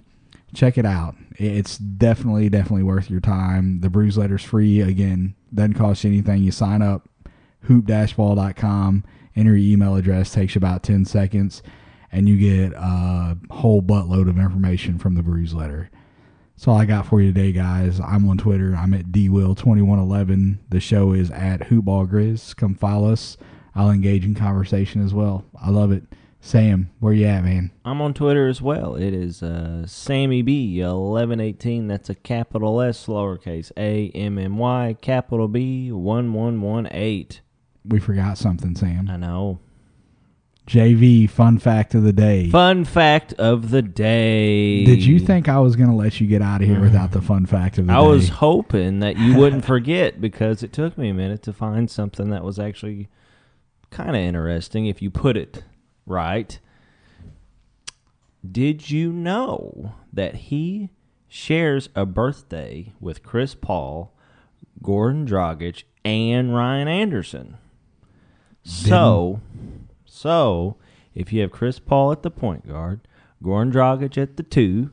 Check 0.54 0.78
it 0.78 0.86
out. 0.86 1.16
It's 1.36 1.76
definitely 1.76 2.48
definitely 2.48 2.84
worth 2.84 3.10
your 3.10 3.20
time. 3.20 3.80
The 3.80 3.90
bruise 3.90 4.16
letter's 4.16 4.44
free. 4.44 4.80
Again, 4.80 5.34
doesn't 5.52 5.74
cost 5.74 6.04
you 6.04 6.10
anything. 6.10 6.42
You 6.42 6.50
sign 6.50 6.82
up 6.82 7.08
hoop-ball.com, 7.62 9.04
enter 9.34 9.56
your 9.56 9.72
email 9.72 9.96
address, 9.96 10.32
takes 10.32 10.54
you 10.54 10.60
about 10.60 10.82
10 10.82 11.04
seconds, 11.04 11.62
and 12.12 12.28
you 12.28 12.38
get 12.38 12.72
a 12.76 13.36
whole 13.50 13.82
buttload 13.82 14.28
of 14.28 14.38
information 14.38 14.98
from 14.98 15.14
the 15.14 15.22
bruise 15.22 15.52
letter. 15.52 15.90
That's 16.54 16.68
all 16.68 16.78
I 16.78 16.86
got 16.86 17.06
for 17.06 17.20
you 17.20 17.32
today, 17.32 17.52
guys. 17.52 18.00
I'm 18.00 18.26
on 18.30 18.38
Twitter. 18.38 18.74
I'm 18.74 18.94
at 18.94 19.06
dwill2111. 19.06 20.58
The 20.70 20.80
show 20.80 21.12
is 21.12 21.30
at 21.32 21.62
hoopballgrizz. 21.62 22.56
Come 22.56 22.74
follow 22.74 23.12
us. 23.12 23.36
I'll 23.74 23.90
engage 23.90 24.24
in 24.24 24.34
conversation 24.34 25.04
as 25.04 25.12
well. 25.12 25.44
I 25.60 25.68
love 25.68 25.92
it. 25.92 26.04
Sam, 26.46 26.90
where 27.00 27.12
you 27.12 27.26
at, 27.26 27.42
man? 27.42 27.72
I'm 27.84 28.00
on 28.00 28.14
Twitter 28.14 28.46
as 28.46 28.62
well. 28.62 28.94
It 28.94 29.12
is 29.12 29.42
uh, 29.42 29.84
Sammy 29.84 30.42
B 30.42 30.78
eleven 30.78 31.40
eighteen. 31.40 31.88
That's 31.88 32.08
a 32.08 32.14
capital 32.14 32.80
S, 32.80 33.06
lowercase 33.06 33.72
a 33.76 34.10
m 34.10 34.38
m 34.38 34.56
y, 34.56 34.96
capital 35.00 35.48
B 35.48 35.90
one 35.90 36.32
one 36.32 36.60
one 36.60 36.86
eight. 36.92 37.40
We 37.84 37.98
forgot 37.98 38.38
something, 38.38 38.76
Sam. 38.76 39.08
I 39.10 39.16
know. 39.16 39.58
JV, 40.68 41.28
fun 41.28 41.58
fact 41.58 41.96
of 41.96 42.04
the 42.04 42.12
day. 42.12 42.48
Fun 42.48 42.84
fact 42.84 43.32
of 43.34 43.70
the 43.70 43.82
day. 43.82 44.84
Did 44.84 45.04
you 45.04 45.18
think 45.18 45.48
I 45.48 45.58
was 45.58 45.74
going 45.74 45.90
to 45.90 45.96
let 45.96 46.20
you 46.20 46.28
get 46.28 46.42
out 46.42 46.62
of 46.62 46.68
here 46.68 46.80
without 46.80 47.10
the 47.10 47.22
fun 47.22 47.46
fact 47.46 47.78
of 47.78 47.88
the 47.88 47.92
I 47.92 47.96
day? 47.96 48.02
I 48.02 48.08
was 48.08 48.28
hoping 48.28 49.00
that 49.00 49.16
you 49.16 49.36
wouldn't 49.36 49.64
forget 49.74 50.20
because 50.20 50.62
it 50.62 50.72
took 50.72 50.96
me 50.96 51.08
a 51.08 51.14
minute 51.14 51.42
to 51.42 51.52
find 51.52 51.90
something 51.90 52.30
that 52.30 52.44
was 52.44 52.60
actually 52.60 53.08
kind 53.90 54.10
of 54.10 54.16
interesting 54.16 54.86
if 54.86 55.02
you 55.02 55.10
put 55.10 55.36
it 55.36 55.64
right. 56.06 56.58
Did 58.48 58.90
you 58.90 59.12
know 59.12 59.94
that 60.12 60.36
he 60.36 60.90
shares 61.28 61.88
a 61.94 62.06
birthday 62.06 62.92
with 63.00 63.22
Chris 63.22 63.54
Paul, 63.54 64.14
Goran 64.82 65.26
Dragic, 65.26 65.82
and 66.04 66.54
Ryan 66.54 66.88
Anderson? 66.88 67.56
So, 68.62 69.40
so 70.04 70.76
if 71.14 71.32
you 71.32 71.40
have 71.42 71.50
Chris 71.50 71.78
Paul 71.78 72.12
at 72.12 72.22
the 72.22 72.30
point 72.30 72.66
guard, 72.66 73.00
Goran 73.42 73.72
Dragic 73.72 74.20
at 74.20 74.36
the 74.36 74.42
two, 74.42 74.90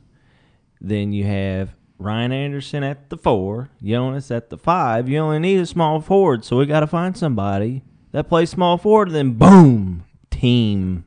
then 0.80 1.12
you 1.12 1.24
have 1.24 1.74
Ryan 1.98 2.32
Anderson 2.32 2.82
at 2.82 3.08
the 3.08 3.16
four, 3.16 3.70
Jonas 3.82 4.30
at 4.30 4.50
the 4.50 4.58
five. 4.58 5.08
You 5.08 5.18
only 5.18 5.38
need 5.38 5.60
a 5.60 5.66
small 5.66 6.00
forward, 6.00 6.44
so 6.44 6.58
we 6.58 6.66
got 6.66 6.80
to 6.80 6.86
find 6.86 7.16
somebody 7.16 7.82
that 8.12 8.28
plays 8.28 8.50
small 8.50 8.76
forward. 8.76 9.10
Then 9.10 9.32
boom, 9.34 10.04
team. 10.44 11.04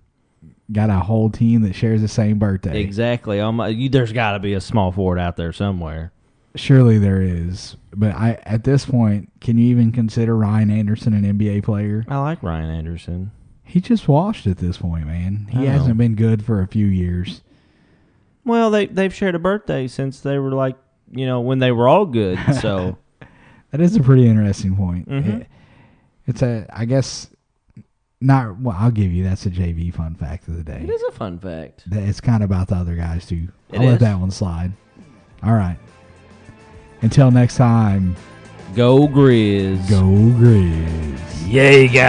got 0.71 0.89
a 0.89 0.99
whole 0.99 1.29
team 1.29 1.61
that 1.61 1.73
shares 1.73 2.01
the 2.01 2.07
same 2.07 2.37
birthday. 2.39 2.81
Exactly. 2.81 3.39
Um, 3.39 3.61
you, 3.69 3.87
there's 3.89 4.11
got 4.11 4.33
to 4.33 4.39
be 4.39 4.53
a 4.53 4.61
small 4.61 4.91
forward 4.91 5.19
out 5.19 5.37
there 5.37 5.53
somewhere. 5.53 6.11
Surely 6.55 6.97
there 6.97 7.21
is, 7.21 7.77
but 7.95 8.13
I 8.15 8.39
at 8.43 8.63
this 8.63 8.85
point, 8.85 9.31
can 9.41 9.57
you 9.59 9.67
even 9.67 9.91
consider 9.91 10.35
Ryan 10.35 10.71
Anderson 10.71 11.13
an 11.13 11.23
NBA 11.37 11.63
player? 11.63 12.03
I 12.07 12.17
like 12.17 12.41
Ryan 12.41 12.69
Anderson. 12.71 13.31
He 13.63 13.79
just 13.79 14.07
washed 14.07 14.47
at 14.47 14.57
this 14.57 14.77
point, 14.77 15.05
man. 15.05 15.47
He 15.51 15.59
know. 15.59 15.69
hasn't 15.71 15.97
been 15.97 16.15
good 16.15 16.43
for 16.43 16.61
a 16.61 16.67
few 16.67 16.87
years. 16.87 17.41
Well, 18.43 18.71
they 18.71 18.87
they've 18.87 19.13
shared 19.13 19.35
a 19.35 19.39
birthday 19.39 19.87
since 19.87 20.19
they 20.21 20.39
were 20.39 20.51
like 20.53 20.77
you 21.11 21.25
know 21.27 21.41
when 21.41 21.59
they 21.59 21.71
were 21.71 21.87
all 21.87 22.05
good. 22.05 22.39
So 22.61 22.97
That 23.71 23.81
is 23.81 23.95
a 23.95 24.01
pretty 24.01 24.27
interesting 24.27 24.75
point. 24.75 25.07
Mhm. 25.09 25.41
It- 25.41 25.47
it's 26.25 26.41
a, 26.41 26.65
I 26.73 26.83
guess, 26.85 27.29
not. 28.21 28.59
Well, 28.59 28.75
I'll 28.77 28.91
give 28.91 29.11
you 29.11 29.23
that's 29.23 29.45
a 29.45 29.49
JV 29.49 29.93
fun 29.93 30.15
fact 30.15 30.47
of 30.47 30.55
the 30.57 30.63
day. 30.63 30.81
it 30.83 30.89
is 30.89 31.03
a 31.03 31.11
fun 31.11 31.39
fact. 31.39 31.89
That 31.89 32.03
It's 32.03 32.19
kind 32.21 32.43
of 32.43 32.49
about 32.49 32.67
the 32.69 32.75
other 32.75 32.95
guys 32.95 33.25
too. 33.25 33.47
It 33.71 33.79
I'll 33.79 33.85
let 33.87 33.99
that 33.99 34.19
one 34.19 34.31
slide. 34.31 34.73
All 35.43 35.53
right. 35.53 35.77
Until 37.01 37.29
next 37.31 37.57
time, 37.57 38.15
Go 38.75 39.07
Grizz. 39.07 39.89
go 39.89 40.01
Grizz. 40.37 41.47
Jaeger. 41.47 42.03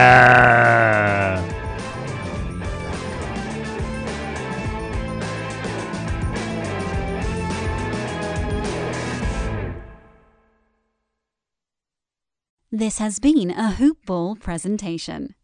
This 12.70 12.98
has 12.98 13.18
been 13.18 13.50
a 13.50 13.72
Hoop 13.72 14.04
Ball 14.06 14.36
presentation. 14.36 15.34